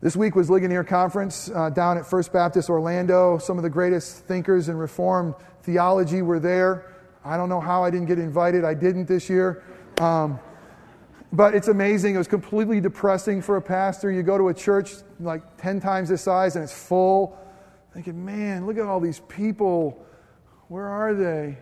This 0.00 0.16
week 0.16 0.34
was 0.34 0.48
Ligonier 0.48 0.82
Conference 0.82 1.50
uh, 1.54 1.68
down 1.68 1.98
at 1.98 2.06
First 2.06 2.32
Baptist 2.32 2.70
Orlando. 2.70 3.36
Some 3.36 3.58
of 3.58 3.62
the 3.62 3.68
greatest 3.68 4.24
thinkers 4.24 4.70
in 4.70 4.76
Reformed 4.78 5.34
theology 5.62 6.22
were 6.22 6.40
there. 6.40 6.94
I 7.22 7.36
don't 7.36 7.50
know 7.50 7.60
how 7.60 7.84
I 7.84 7.90
didn't 7.90 8.06
get 8.06 8.18
invited. 8.18 8.64
I 8.64 8.72
didn't 8.72 9.06
this 9.06 9.28
year. 9.28 9.62
Um, 10.00 10.40
but 11.32 11.54
it's 11.54 11.68
amazing. 11.68 12.14
It 12.14 12.18
was 12.18 12.26
completely 12.26 12.80
depressing 12.80 13.42
for 13.42 13.56
a 13.56 13.62
pastor. 13.62 14.10
You 14.10 14.22
go 14.22 14.38
to 14.38 14.48
a 14.48 14.54
church 14.54 14.94
like 15.20 15.42
10 15.58 15.78
times 15.78 16.08
this 16.08 16.22
size 16.22 16.56
and 16.56 16.64
it's 16.64 16.72
full, 16.72 17.38
thinking, 17.92 18.24
man, 18.24 18.66
look 18.66 18.78
at 18.78 18.86
all 18.86 18.98
these 18.98 19.20
people. 19.28 20.04
Where 20.68 20.86
are 20.86 21.14
they? 21.14 21.58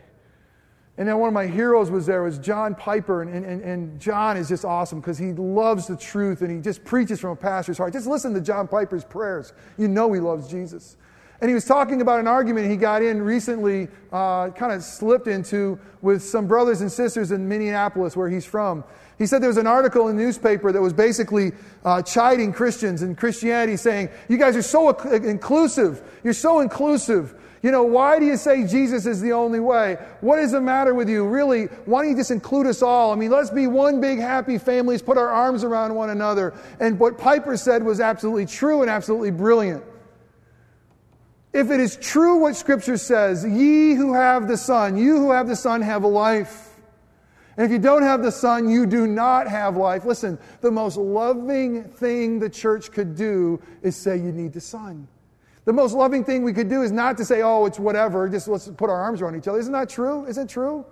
And 0.96 1.07
then 1.07 1.18
one 1.18 1.29
of 1.29 1.35
my 1.35 1.46
heroes 1.46 1.90
was 1.90 2.07
there, 2.07 2.22
was 2.22 2.38
John 2.38 2.74
Piper. 2.74 3.22
And, 3.22 3.44
and, 3.44 3.61
and 3.62 4.01
John 4.01 4.37
is 4.37 4.48
just 4.48 4.64
awesome 4.64 5.01
because 5.01 5.18
he 5.18 5.33
loves 5.33 5.87
the 5.87 5.96
truth 5.96 6.40
and 6.40 6.51
he 6.51 6.61
just 6.61 6.85
preaches 6.85 7.20
from 7.20 7.31
a 7.31 7.37
pastor's 7.37 7.79
heart. 7.79 7.92
Just 7.92 8.07
listen 8.07 8.35
to 8.35 8.40
John 8.40 8.68
Piper's 8.68 9.05
prayers. 9.05 9.53
You 9.77 9.88
know 9.88 10.12
he 10.12 10.20
loves 10.20 10.48
Jesus. 10.48 10.96
And 11.40 11.48
he 11.48 11.55
was 11.55 11.64
talking 11.64 12.01
about 12.01 12.18
an 12.18 12.27
argument 12.27 12.68
he 12.68 12.77
got 12.77 13.01
in 13.01 13.22
recently, 13.22 13.87
uh, 14.12 14.51
kind 14.51 14.72
of 14.72 14.83
slipped 14.83 15.29
into 15.29 15.79
with 16.03 16.22
some 16.22 16.48
brothers 16.48 16.81
and 16.81 16.90
sisters 16.90 17.31
in 17.31 17.48
Minneapolis, 17.48 18.16
where 18.16 18.29
he's 18.29 18.44
from. 18.44 18.83
He 19.18 19.27
said 19.27 19.40
there 19.42 19.48
was 19.48 19.57
an 19.57 19.66
article 19.66 20.09
in 20.09 20.16
the 20.16 20.22
newspaper 20.22 20.72
that 20.72 20.81
was 20.81 20.92
basically 20.92 21.53
uh, 21.85 22.03
chiding 22.03 22.53
Christians 22.53 23.03
and 23.03 23.16
Christianity, 23.16 23.77
saying, 23.77 24.09
You 24.29 24.37
guys 24.37 24.57
are 24.57 24.62
so 24.62 24.90
inclusive. 24.90 26.03
You're 26.24 26.35
so 26.35 26.61
inclusive. 26.61 27.35
You 27.62 27.72
know, 27.72 27.83
why 27.83 28.20
do 28.20 28.27
you 28.27 28.37
say 28.37 28.64
Jesus 28.64 29.07
is 29.07 29.20
the 29.20 29.33
only 29.33 29.59
way? 29.59 29.96
What 30.20 30.38
is 30.38 30.53
the 30.53 30.61
matter 30.61 30.94
with 30.94 31.09
you? 31.09 31.27
Really, 31.27 31.64
why 31.87 32.03
don't 32.03 32.12
you 32.12 32.16
just 32.16 32.31
include 32.31 32.68
us 32.68 32.83
all? 32.83 33.12
I 33.12 33.16
mean, 33.16 33.31
let's 33.31 33.51
be 33.51 33.66
one 33.66 34.01
big 34.01 34.20
happy 34.20 34.59
family. 34.59 34.94
Let's 34.94 35.03
put 35.03 35.18
our 35.18 35.29
arms 35.29 35.64
around 35.64 35.94
one 35.94 36.11
another. 36.11 36.55
And 36.79 36.98
what 37.01 37.18
Piper 37.18 37.57
said 37.57 37.83
was 37.83 38.01
absolutely 38.01 38.46
true 38.46 38.83
and 38.83 38.90
absolutely 38.90 39.33
brilliant. 39.33 39.83
If 41.53 41.71
it 41.71 41.81
is 41.81 41.97
true 41.97 42.39
what 42.39 42.57
Scripture 42.57 42.97
says, 42.97 43.45
ye 43.45 43.95
who 43.95 44.15
have 44.15 44.49
the 44.49 44.57
Son, 44.57 44.97
you 44.97 45.17
who 45.17 45.31
have 45.33 45.49
the 45.49 45.57
Son 45.57 45.81
have 45.83 46.05
life. 46.05 46.77
And 47.57 47.65
if 47.65 47.73
you 47.73 47.79
don't 47.79 48.03
have 48.03 48.23
the 48.23 48.31
Son, 48.31 48.69
you 48.69 48.87
do 48.87 49.07
not 49.07 49.49
have 49.49 49.77
life. 49.77 50.05
Listen, 50.05 50.39
the 50.61 50.71
most 50.71 50.97
loving 50.97 51.85
thing 51.85 52.39
the 52.39 52.51
church 52.51 52.93
could 52.93 53.17
do 53.17 53.61
is 53.83 53.97
say 53.97 54.17
you 54.17 54.31
need 54.31 54.53
the 54.53 54.61
Son. 54.61 55.09
The 55.65 55.73
most 55.73 55.93
loving 55.93 56.25
thing 56.25 56.45
we 56.45 56.53
could 56.53 56.69
do 56.69 56.83
is 56.83 56.93
not 56.93 57.17
to 57.19 57.25
say, 57.25 57.43
oh, 57.43 57.67
it's 57.67 57.79
whatever, 57.79 58.29
just 58.29 58.49
let's 58.49 58.69
put 58.69 58.89
our 58.89 59.03
arms 59.03 59.21
around 59.21 59.37
each 59.37 59.49
other. 59.49 59.59
Isn't 59.59 59.73
that 59.73 59.89
true? 59.89 60.25
Isn't 60.27 60.45
it 60.45 60.49
true? 60.49 60.87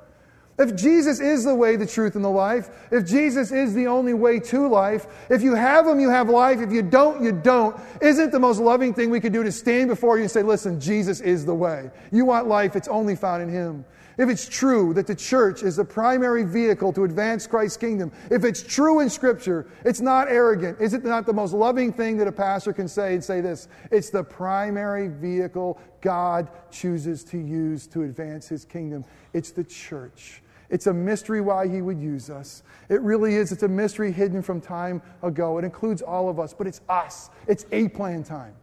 If 0.59 0.75
Jesus 0.75 1.21
is 1.21 1.45
the 1.45 1.55
way, 1.55 1.77
the 1.77 1.87
truth, 1.87 2.17
and 2.17 2.25
the 2.25 2.31
life, 2.31 2.71
if 2.91 3.07
Jesus 3.07 3.53
is 3.53 3.75
the 3.75 3.87
only 3.87 4.15
way 4.15 4.41
to 4.41 4.67
life, 4.67 5.07
if 5.29 5.43
you 5.43 5.55
have 5.55 5.87
Him, 5.87 6.01
you 6.01 6.09
have 6.09 6.31
life. 6.31 6.61
If 6.61 6.73
you 6.73 6.81
don't, 6.81 7.23
you 7.23 7.33
don't. 7.33 7.79
Isn't 8.01 8.33
the 8.33 8.41
most 8.41 8.59
loving 8.59 8.95
thing 8.95 9.11
we 9.11 9.21
could 9.21 9.35
do 9.35 9.43
to 9.43 9.53
stand 9.53 9.89
before 9.89 10.17
you 10.17 10.23
and 10.23 10.31
say, 10.31 10.43
listen, 10.43 10.81
Jesus 10.81 11.21
is 11.21 11.45
the 11.45 11.55
way. 11.55 11.91
You 12.11 12.25
want 12.25 12.49
life, 12.49 12.75
it's 12.75 12.89
only 12.89 13.17
found 13.17 13.43
in 13.43 13.51
Him. 13.51 13.85
If 14.19 14.31
it's 14.31 14.49
true 14.49 14.95
that 14.95 15.07
the 15.07 15.15
church 15.15 15.63
is 15.63 15.77
the 15.77 15.85
primary 15.85 16.43
vehicle 16.43 16.91
to 16.95 17.05
advance 17.05 17.47
Christ's 17.47 17.77
kingdom, 17.77 18.11
if 18.31 18.45
it's 18.45 18.63
true 18.63 19.01
in 19.01 19.11
Scripture, 19.11 19.67
it's 19.85 20.01
not 20.01 20.29
arrogant. 20.29 20.81
Is 20.81 20.95
it 20.95 21.05
not 21.05 21.27
the 21.27 21.35
most 21.35 21.53
loving 21.53 21.93
thing 21.93 22.17
that 22.17 22.27
a 22.27 22.33
pastor 22.33 22.73
can 22.73 22.89
say 22.89 23.13
and 23.13 23.23
say 23.23 23.43
this? 23.43 23.69
It's 23.91 24.09
the 24.09 24.25
primary 24.25 25.09
vehicle 25.09 25.79
God 26.01 26.49
chooses 26.71 27.25
to 27.25 27.37
use 27.37 27.87
to 27.89 28.05
advance 28.05 28.49
his 28.49 28.65
kingdom. 28.65 29.05
It's 29.35 29.51
the 29.51 29.65
church. 29.65 30.41
It's 30.69 30.87
a 30.87 30.93
mystery 30.93 31.41
why 31.41 31.69
he 31.69 31.81
would 31.81 32.01
use 32.01 32.29
us. 32.31 32.63
It 32.89 33.01
really 33.03 33.37
is. 33.37 33.53
It's 33.53 33.63
a 33.63 33.69
mystery 33.69 34.13
hidden 34.13 34.43
from 34.43 34.61
time 34.61 35.01
ago. 35.23 35.59
It 35.59 35.65
includes 35.65 36.03
all 36.03 36.29
of 36.29 36.41
us, 36.41 36.53
but 36.53 36.67
it's 36.67 36.81
us. 36.89 37.31
It's 37.47 37.67
a 37.73 37.89
plan 37.89 38.25
time. 38.25 38.55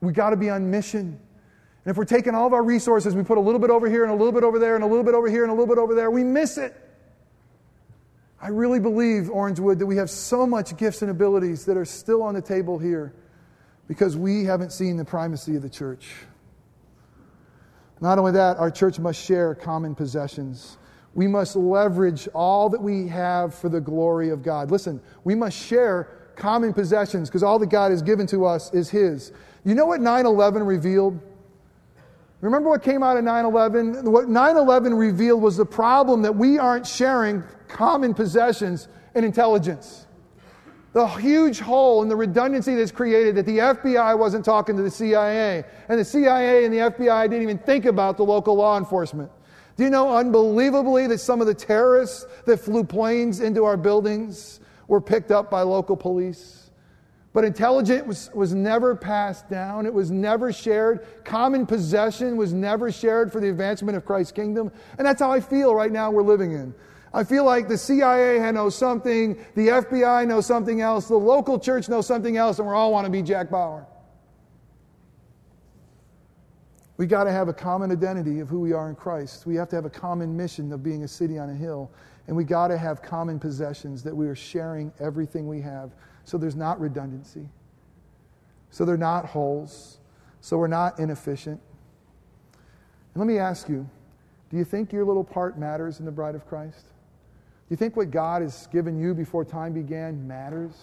We 0.00 0.12
got 0.12 0.30
to 0.30 0.36
be 0.36 0.50
on 0.50 0.70
mission. 0.70 1.18
And 1.84 1.90
if 1.90 1.96
we're 1.96 2.04
taking 2.04 2.34
all 2.34 2.46
of 2.46 2.52
our 2.52 2.62
resources, 2.62 3.14
we 3.14 3.22
put 3.22 3.38
a 3.38 3.40
little 3.40 3.60
bit 3.60 3.70
over 3.70 3.88
here 3.88 4.04
and 4.04 4.12
a 4.12 4.16
little 4.16 4.32
bit 4.32 4.44
over 4.44 4.58
there 4.58 4.74
and 4.74 4.84
a 4.84 4.86
little 4.86 5.04
bit 5.04 5.14
over 5.14 5.28
here 5.28 5.42
and 5.42 5.50
a 5.50 5.54
little 5.54 5.66
bit 5.66 5.78
over 5.78 5.94
there, 5.94 6.10
we 6.10 6.24
miss 6.24 6.58
it. 6.58 6.74
I 8.40 8.48
really 8.48 8.80
believe, 8.80 9.24
Orangewood, 9.24 9.78
that 9.78 9.86
we 9.86 9.96
have 9.96 10.10
so 10.10 10.46
much 10.46 10.76
gifts 10.76 11.00
and 11.00 11.10
abilities 11.10 11.64
that 11.64 11.78
are 11.78 11.84
still 11.86 12.22
on 12.22 12.34
the 12.34 12.42
table 12.42 12.78
here 12.78 13.14
because 13.88 14.16
we 14.16 14.44
haven't 14.44 14.72
seen 14.72 14.96
the 14.98 15.04
primacy 15.04 15.56
of 15.56 15.62
the 15.62 15.70
church. 15.70 16.10
Not 18.00 18.18
only 18.18 18.32
that, 18.32 18.58
our 18.58 18.70
church 18.70 18.98
must 18.98 19.22
share 19.22 19.54
common 19.54 19.94
possessions. 19.94 20.76
We 21.14 21.26
must 21.26 21.54
leverage 21.54 22.28
all 22.34 22.68
that 22.70 22.82
we 22.82 23.06
have 23.08 23.54
for 23.54 23.68
the 23.68 23.80
glory 23.80 24.30
of 24.30 24.42
God. 24.42 24.70
Listen, 24.70 25.00
we 25.22 25.34
must 25.34 25.56
share 25.56 26.08
common 26.36 26.72
possessions 26.72 27.28
because 27.28 27.42
all 27.42 27.58
that 27.60 27.68
God 27.68 27.92
has 27.92 28.02
given 28.02 28.26
to 28.28 28.44
us 28.44 28.72
is 28.74 28.90
His. 28.90 29.32
You 29.64 29.74
know 29.74 29.86
what 29.86 30.00
9 30.00 30.26
11 30.26 30.62
revealed? 30.64 31.20
Remember 32.40 32.68
what 32.68 32.82
came 32.82 33.02
out 33.02 33.16
of 33.16 33.24
9 33.24 33.44
11? 33.44 34.10
What 34.10 34.28
9 34.28 34.56
11 34.56 34.94
revealed 34.94 35.40
was 35.40 35.56
the 35.56 35.64
problem 35.64 36.22
that 36.22 36.34
we 36.34 36.58
aren't 36.58 36.86
sharing 36.86 37.42
common 37.68 38.12
possessions 38.12 38.88
and 39.14 39.24
intelligence. 39.24 40.06
The 40.92 41.06
huge 41.06 41.58
hole 41.58 42.02
and 42.02 42.10
the 42.10 42.16
redundancy 42.16 42.74
that's 42.76 42.92
created 42.92 43.34
that 43.36 43.46
the 43.46 43.58
FBI 43.58 44.16
wasn't 44.16 44.44
talking 44.44 44.76
to 44.76 44.82
the 44.82 44.90
CIA, 44.90 45.64
and 45.88 45.98
the 45.98 46.04
CIA 46.04 46.64
and 46.64 46.72
the 46.72 46.78
FBI 46.78 47.24
didn't 47.24 47.42
even 47.42 47.58
think 47.58 47.84
about 47.84 48.16
the 48.16 48.24
local 48.24 48.54
law 48.54 48.78
enforcement. 48.78 49.30
Do 49.76 49.84
you 49.84 49.90
know, 49.90 50.16
unbelievably, 50.16 51.08
that 51.08 51.18
some 51.18 51.40
of 51.40 51.46
the 51.46 51.54
terrorists 51.54 52.26
that 52.46 52.58
flew 52.58 52.84
planes 52.84 53.40
into 53.40 53.64
our 53.64 53.76
buildings 53.76 54.60
were 54.86 55.00
picked 55.00 55.32
up 55.32 55.50
by 55.50 55.62
local 55.62 55.96
police? 55.96 56.70
But 57.32 57.44
intelligence 57.44 58.06
was, 58.06 58.30
was 58.32 58.54
never 58.54 58.94
passed 58.94 59.50
down. 59.50 59.86
It 59.86 59.92
was 59.92 60.12
never 60.12 60.52
shared. 60.52 61.04
Common 61.24 61.66
possession 61.66 62.36
was 62.36 62.52
never 62.52 62.92
shared 62.92 63.32
for 63.32 63.40
the 63.40 63.50
advancement 63.50 63.96
of 63.96 64.04
Christ's 64.04 64.30
kingdom. 64.30 64.70
And 64.98 65.06
that's 65.06 65.20
how 65.20 65.32
I 65.32 65.40
feel 65.40 65.74
right 65.74 65.90
now 65.90 66.12
we're 66.12 66.22
living 66.22 66.52
in. 66.52 66.72
I 67.12 67.24
feel 67.24 67.44
like 67.44 67.66
the 67.66 67.78
CIA 67.78 68.50
knows 68.52 68.76
something, 68.76 69.36
the 69.56 69.68
FBI 69.68 70.26
knows 70.26 70.46
something 70.46 70.80
else, 70.80 71.06
the 71.06 71.16
local 71.16 71.58
church 71.58 71.88
knows 71.88 72.06
something 72.06 72.36
else, 72.36 72.58
and 72.58 72.68
we 72.68 72.74
all 72.74 72.92
want 72.92 73.04
to 73.04 73.10
be 73.10 73.22
Jack 73.22 73.50
Bauer. 73.50 73.86
We 76.96 77.06
got 77.06 77.24
to 77.24 77.32
have 77.32 77.48
a 77.48 77.52
common 77.52 77.90
identity 77.90 78.40
of 78.40 78.48
who 78.48 78.60
we 78.60 78.72
are 78.72 78.88
in 78.88 78.94
Christ. 78.94 79.46
We 79.46 79.56
have 79.56 79.68
to 79.70 79.76
have 79.76 79.84
a 79.84 79.90
common 79.90 80.36
mission 80.36 80.72
of 80.72 80.82
being 80.82 81.02
a 81.02 81.08
city 81.08 81.38
on 81.38 81.50
a 81.50 81.54
hill. 81.54 81.90
And 82.26 82.36
we 82.36 82.44
got 82.44 82.68
to 82.68 82.78
have 82.78 83.02
common 83.02 83.38
possessions 83.38 84.02
that 84.04 84.14
we 84.14 84.26
are 84.28 84.36
sharing 84.36 84.92
everything 85.00 85.48
we 85.48 85.60
have 85.60 85.90
so 86.24 86.38
there's 86.38 86.56
not 86.56 86.80
redundancy. 86.80 87.48
So 88.70 88.84
they're 88.84 88.96
not 88.96 89.26
holes. 89.26 89.98
So 90.40 90.56
we're 90.56 90.66
not 90.66 90.98
inefficient. 90.98 91.60
And 93.14 93.20
let 93.20 93.26
me 93.26 93.38
ask 93.38 93.68
you 93.68 93.88
do 94.50 94.56
you 94.56 94.64
think 94.64 94.92
your 94.92 95.04
little 95.04 95.24
part 95.24 95.58
matters 95.58 95.98
in 95.98 96.04
the 96.04 96.12
bride 96.12 96.34
of 96.34 96.46
Christ? 96.46 96.84
Do 96.84 97.70
you 97.70 97.76
think 97.76 97.96
what 97.96 98.10
God 98.10 98.42
has 98.42 98.66
given 98.68 98.98
you 98.98 99.14
before 99.14 99.44
time 99.44 99.72
began 99.72 100.28
matters? 100.28 100.74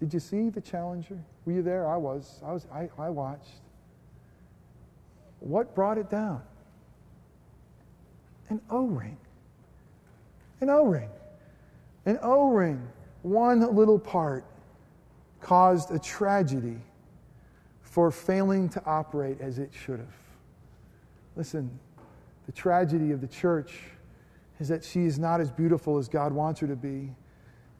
Did 0.00 0.12
you 0.12 0.20
see 0.20 0.50
the 0.50 0.60
challenger? 0.60 1.18
Were 1.44 1.52
you 1.52 1.62
there? 1.62 1.88
I 1.88 1.96
was. 1.96 2.40
I, 2.44 2.52
was, 2.52 2.66
I, 2.72 2.88
I 2.98 3.10
watched. 3.10 3.60
What 5.40 5.74
brought 5.74 5.98
it 5.98 6.08
down? 6.08 6.42
An 8.48 8.60
O 8.70 8.86
ring. 8.86 9.16
An 10.60 10.70
O 10.70 10.84
ring. 10.84 11.08
An 12.06 12.18
O 12.22 12.48
ring, 12.48 12.88
one 13.22 13.74
little 13.74 13.98
part, 13.98 14.44
caused 15.40 15.90
a 15.90 15.98
tragedy 15.98 16.78
for 17.80 18.10
failing 18.10 18.68
to 18.70 18.84
operate 18.84 19.40
as 19.40 19.58
it 19.58 19.70
should 19.72 19.98
have. 19.98 20.14
Listen, 21.36 21.70
the 22.46 22.52
tragedy 22.52 23.12
of 23.12 23.20
the 23.20 23.26
church 23.26 23.80
is 24.60 24.68
that 24.68 24.84
she 24.84 25.04
is 25.04 25.18
not 25.18 25.40
as 25.40 25.50
beautiful 25.50 25.98
as 25.98 26.08
God 26.08 26.32
wants 26.32 26.60
her 26.60 26.66
to 26.66 26.76
be. 26.76 27.10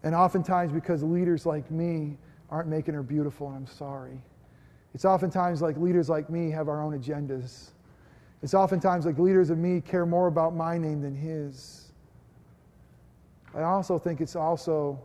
And 0.03 0.14
oftentimes, 0.14 0.72
because 0.72 1.03
leaders 1.03 1.46
like 1.46 1.70
me 1.70 2.16
aren't 2.53 2.69
making 2.69 2.93
her 2.93 3.03
beautiful, 3.03 3.49
and 3.49 3.57
I'm 3.57 3.67
sorry. 3.67 4.21
It's 4.95 5.07
oftentimes 5.07 5.62
like 5.62 5.79
leaders 5.79 6.11
like 6.11 6.29
me 6.29 6.51
have 6.51 6.69
our 6.69 6.83
own 6.83 6.97
agendas. 6.97 7.71
It's 8.43 8.53
oftentimes 8.53 9.07
like 9.07 9.19
leaders 9.19 9.49
of 9.49 9.57
me 9.57 9.81
care 9.81 10.05
more 10.05 10.27
about 10.27 10.55
my 10.55 10.77
name 10.77 11.01
than 11.01 11.17
his. 11.17 11.93
I 13.55 13.62
also 13.62 13.99
think 13.99 14.21
it's 14.21 14.37
also 14.37 15.01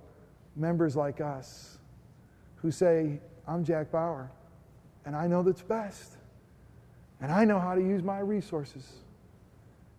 members 0.58 0.98
like 0.98 1.22
us 1.22 1.78
who 2.58 2.70
say, 2.70 3.22
I'm 3.48 3.64
Jack 3.64 3.92
Bauer, 3.92 4.30
and 5.06 5.16
I 5.16 5.28
know 5.28 5.42
that's 5.42 5.62
best, 5.62 6.18
and 7.22 7.32
I 7.32 7.46
know 7.46 7.60
how 7.60 7.76
to 7.76 7.82
use 7.82 8.04
my 8.04 8.20
resources, 8.20 8.92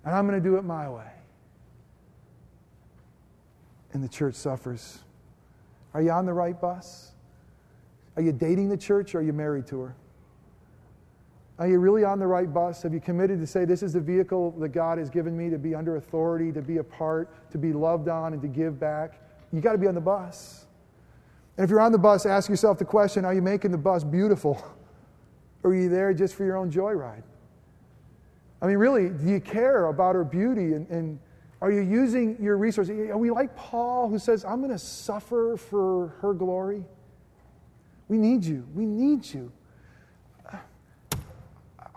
and 0.05 0.15
I'm 0.15 0.27
going 0.27 0.41
to 0.41 0.47
do 0.47 0.57
it 0.57 0.65
my 0.65 0.87
way. 0.89 1.11
And 3.95 4.05
the 4.05 4.09
church 4.09 4.35
suffers. 4.35 4.99
Are 5.95 6.03
you 6.03 6.11
on 6.11 6.27
the 6.27 6.35
right 6.35 6.61
bus? 6.61 7.13
Are 8.19 8.21
you 8.21 8.33
dating 8.33 8.69
the 8.69 8.77
church 8.77 9.15
or 9.15 9.19
are 9.19 9.23
you 9.23 9.33
married 9.33 9.69
to 9.69 9.79
her? 9.79 9.95
Are 11.61 11.69
you 11.69 11.79
really 11.79 12.03
on 12.03 12.19
the 12.19 12.27
right 12.27 12.53
bus? 12.53 12.83
Have 12.83 12.93
you 12.93 12.99
committed 12.99 13.39
to 13.39 13.47
say, 13.47 13.65
This 13.65 13.81
is 13.81 13.93
the 13.93 14.01
vehicle 14.01 14.51
that 14.59 14.71
God 14.71 14.99
has 14.99 15.09
given 15.09 15.37
me 15.37 15.51
to 15.51 15.57
be 15.57 15.73
under 15.73 15.99
authority, 15.99 16.51
to 16.51 16.61
be 16.61 16.79
a 16.79 16.83
part, 16.83 17.31
to 17.53 17.59
be 17.59 17.73
loved 17.73 18.09
on, 18.09 18.33
and 18.33 18.43
to 18.43 18.49
give 18.49 18.81
back? 18.81 19.21
You 19.53 19.61
got 19.61 19.71
to 19.71 19.79
be 19.79 19.87
on 19.87 19.95
the 19.95 20.01
bus. 20.01 20.67
And 21.57 21.63
if 21.63 21.71
you're 21.71 21.81
on 21.81 21.93
the 21.93 21.99
bus, 21.99 22.27
ask 22.27 22.51
yourself 22.51 22.81
the 22.81 22.85
question 22.85 23.25
Are 23.25 23.33
you 23.33 23.41
making 23.43 23.71
the 23.71 23.79
bus 23.79 24.03
beautiful? 24.03 24.61
Or 25.65 25.73
are 25.73 25.75
you 25.75 25.89
there 25.89 26.15
just 26.15 26.37
for 26.37 26.45
your 26.45 26.57
own 26.57 26.71
joyride? 26.71 27.25
I 28.63 28.67
mean, 28.69 28.77
really, 28.77 29.09
do 29.09 29.27
you 29.27 29.41
care 29.41 29.87
about 29.87 30.15
her 30.15 30.23
beauty? 30.23 30.75
And, 30.75 30.89
and 30.89 31.19
are 31.61 31.73
you 31.73 31.81
using 31.81 32.41
your 32.41 32.57
resources? 32.57 33.11
Are 33.11 33.19
we 33.19 33.33
like 33.33 33.57
Paul 33.57 34.09
who 34.09 34.21
says, 34.21 34.45
I'm 34.45 34.61
going 34.61 34.71
to 34.71 34.79
suffer 34.79 35.57
for 35.57 36.15
her 36.21 36.33
glory? 36.33 36.85
We 38.09 38.17
need 38.17 38.45
you. 38.45 38.67
We 38.75 38.87
need 38.87 39.25
you. 39.33 39.53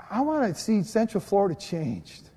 I 0.09 0.19
want 0.19 0.53
to 0.53 0.59
see 0.59 0.83
Central 0.83 1.21
Florida 1.21 1.55
changed. 1.55 2.29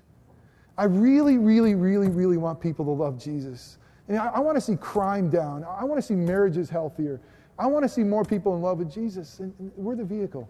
I 0.77 0.85
really, 0.85 1.37
really, 1.37 1.75
really, 1.75 2.07
really 2.07 2.37
want 2.37 2.61
people 2.61 2.85
to 2.85 2.91
love 2.91 3.21
Jesus. 3.21 3.77
And 4.07 4.17
I, 4.17 4.27
I 4.27 4.39
want 4.39 4.55
to 4.55 4.61
see 4.61 4.77
crime 4.77 5.29
down. 5.29 5.65
I 5.65 5.83
want 5.83 6.01
to 6.01 6.01
see 6.01 6.15
marriages 6.15 6.69
healthier. 6.69 7.19
I 7.59 7.67
want 7.67 7.83
to 7.83 7.89
see 7.89 8.03
more 8.03 8.23
people 8.23 8.55
in 8.55 8.61
love 8.61 8.79
with 8.79 8.91
Jesus, 8.91 9.39
and, 9.39 9.53
and 9.59 9.71
we're 9.75 9.95
the 9.95 10.05
vehicle. 10.05 10.49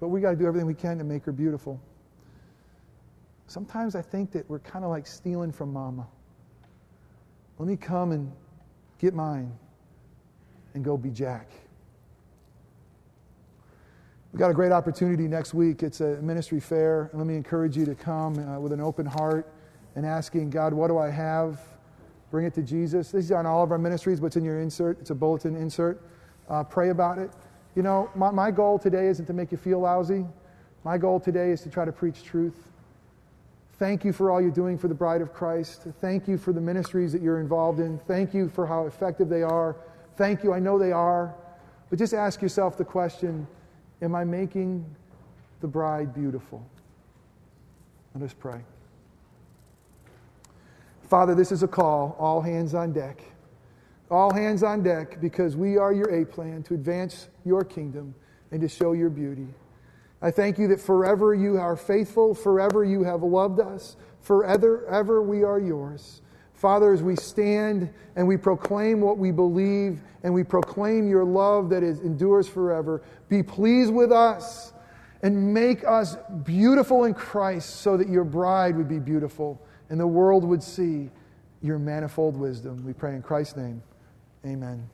But 0.00 0.08
we 0.08 0.20
got 0.20 0.30
to 0.30 0.36
do 0.36 0.46
everything 0.46 0.66
we 0.66 0.74
can 0.74 0.98
to 0.98 1.04
make 1.04 1.24
her 1.24 1.32
beautiful. 1.32 1.80
Sometimes 3.46 3.94
I 3.94 4.02
think 4.02 4.32
that 4.32 4.48
we're 4.48 4.60
kind 4.60 4.84
of 4.84 4.90
like 4.90 5.06
stealing 5.06 5.52
from 5.52 5.72
mama. 5.72 6.06
Let 7.58 7.68
me 7.68 7.76
come 7.76 8.12
and 8.12 8.32
get 8.98 9.14
mine 9.14 9.52
and 10.74 10.84
go 10.84 10.96
be 10.96 11.10
Jack. 11.10 11.48
We've 14.32 14.38
got 14.38 14.50
a 14.50 14.54
great 14.54 14.70
opportunity 14.70 15.26
next 15.26 15.54
week. 15.54 15.82
It's 15.82 16.00
a 16.00 16.16
ministry 16.22 16.60
fair. 16.60 17.10
let 17.12 17.26
me 17.26 17.34
encourage 17.34 17.76
you 17.76 17.84
to 17.86 17.96
come 17.96 18.38
uh, 18.38 18.60
with 18.60 18.72
an 18.72 18.80
open 18.80 19.04
heart 19.04 19.52
and 19.96 20.06
asking 20.06 20.50
God, 20.50 20.72
what 20.72 20.88
do 20.88 20.98
I 20.98 21.10
have? 21.10 21.60
Bring 22.30 22.46
it 22.46 22.54
to 22.54 22.62
Jesus. 22.62 23.12
Is 23.12 23.32
on 23.32 23.44
all 23.44 23.64
of 23.64 23.72
our 23.72 23.78
ministries. 23.78 24.20
What's 24.20 24.36
in 24.36 24.44
your 24.44 24.60
insert? 24.60 25.00
It's 25.00 25.10
a 25.10 25.16
bulletin 25.16 25.56
insert. 25.56 26.00
Uh, 26.48 26.62
pray 26.62 26.90
about 26.90 27.18
it. 27.18 27.30
You 27.74 27.82
know, 27.82 28.08
my, 28.14 28.30
my 28.30 28.50
goal 28.52 28.78
today 28.78 29.06
isn't 29.08 29.26
to 29.26 29.32
make 29.32 29.50
you 29.50 29.58
feel 29.58 29.80
lousy. 29.80 30.24
My 30.84 30.96
goal 30.96 31.18
today 31.18 31.50
is 31.50 31.60
to 31.62 31.68
try 31.68 31.84
to 31.84 31.92
preach 31.92 32.22
truth. 32.22 32.70
Thank 33.80 34.04
you 34.04 34.12
for 34.12 34.30
all 34.30 34.40
you're 34.40 34.50
doing 34.50 34.78
for 34.78 34.88
the 34.88 34.94
bride 34.94 35.22
of 35.22 35.32
Christ. 35.32 35.86
Thank 36.00 36.28
you 36.28 36.38
for 36.38 36.52
the 36.52 36.60
ministries 36.60 37.12
that 37.12 37.22
you're 37.22 37.40
involved 37.40 37.80
in. 37.80 37.98
Thank 37.98 38.32
you 38.32 38.48
for 38.48 38.66
how 38.66 38.86
effective 38.86 39.28
they 39.28 39.42
are. 39.42 39.74
Thank 40.20 40.44
you. 40.44 40.52
I 40.52 40.58
know 40.58 40.78
they 40.78 40.92
are. 40.92 41.34
But 41.88 41.98
just 41.98 42.12
ask 42.12 42.42
yourself 42.42 42.76
the 42.76 42.84
question 42.84 43.46
Am 44.02 44.14
I 44.14 44.22
making 44.22 44.84
the 45.62 45.66
bride 45.66 46.12
beautiful? 46.12 46.62
Let 48.14 48.24
us 48.24 48.34
pray. 48.34 48.60
Father, 51.08 51.34
this 51.34 51.50
is 51.50 51.62
a 51.62 51.66
call, 51.66 52.16
all 52.18 52.42
hands 52.42 52.74
on 52.74 52.92
deck. 52.92 53.22
All 54.10 54.30
hands 54.30 54.62
on 54.62 54.82
deck 54.82 55.22
because 55.22 55.56
we 55.56 55.78
are 55.78 55.90
your 55.90 56.10
A 56.10 56.26
plan 56.26 56.64
to 56.64 56.74
advance 56.74 57.28
your 57.46 57.64
kingdom 57.64 58.14
and 58.50 58.60
to 58.60 58.68
show 58.68 58.92
your 58.92 59.08
beauty. 59.08 59.48
I 60.20 60.30
thank 60.30 60.58
you 60.58 60.68
that 60.68 60.80
forever 60.80 61.32
you 61.32 61.56
are 61.56 61.76
faithful, 61.76 62.34
forever 62.34 62.84
you 62.84 63.04
have 63.04 63.22
loved 63.22 63.58
us, 63.58 63.96
forever 64.20 64.86
ever 64.86 65.22
we 65.22 65.44
are 65.44 65.58
yours. 65.58 66.20
Father, 66.60 66.92
as 66.92 67.02
we 67.02 67.16
stand 67.16 67.88
and 68.16 68.28
we 68.28 68.36
proclaim 68.36 69.00
what 69.00 69.16
we 69.16 69.30
believe 69.30 70.02
and 70.22 70.34
we 70.34 70.44
proclaim 70.44 71.08
your 71.08 71.24
love 71.24 71.70
that 71.70 71.82
is, 71.82 72.00
endures 72.00 72.46
forever, 72.46 73.00
be 73.30 73.42
pleased 73.42 73.94
with 73.94 74.12
us 74.12 74.74
and 75.22 75.54
make 75.54 75.86
us 75.86 76.18
beautiful 76.44 77.04
in 77.04 77.14
Christ 77.14 77.76
so 77.76 77.96
that 77.96 78.10
your 78.10 78.24
bride 78.24 78.76
would 78.76 78.88
be 78.88 78.98
beautiful 78.98 79.58
and 79.88 79.98
the 79.98 80.06
world 80.06 80.44
would 80.44 80.62
see 80.62 81.08
your 81.62 81.78
manifold 81.78 82.36
wisdom. 82.36 82.84
We 82.84 82.92
pray 82.92 83.14
in 83.14 83.22
Christ's 83.22 83.56
name. 83.56 83.82
Amen. 84.44 84.86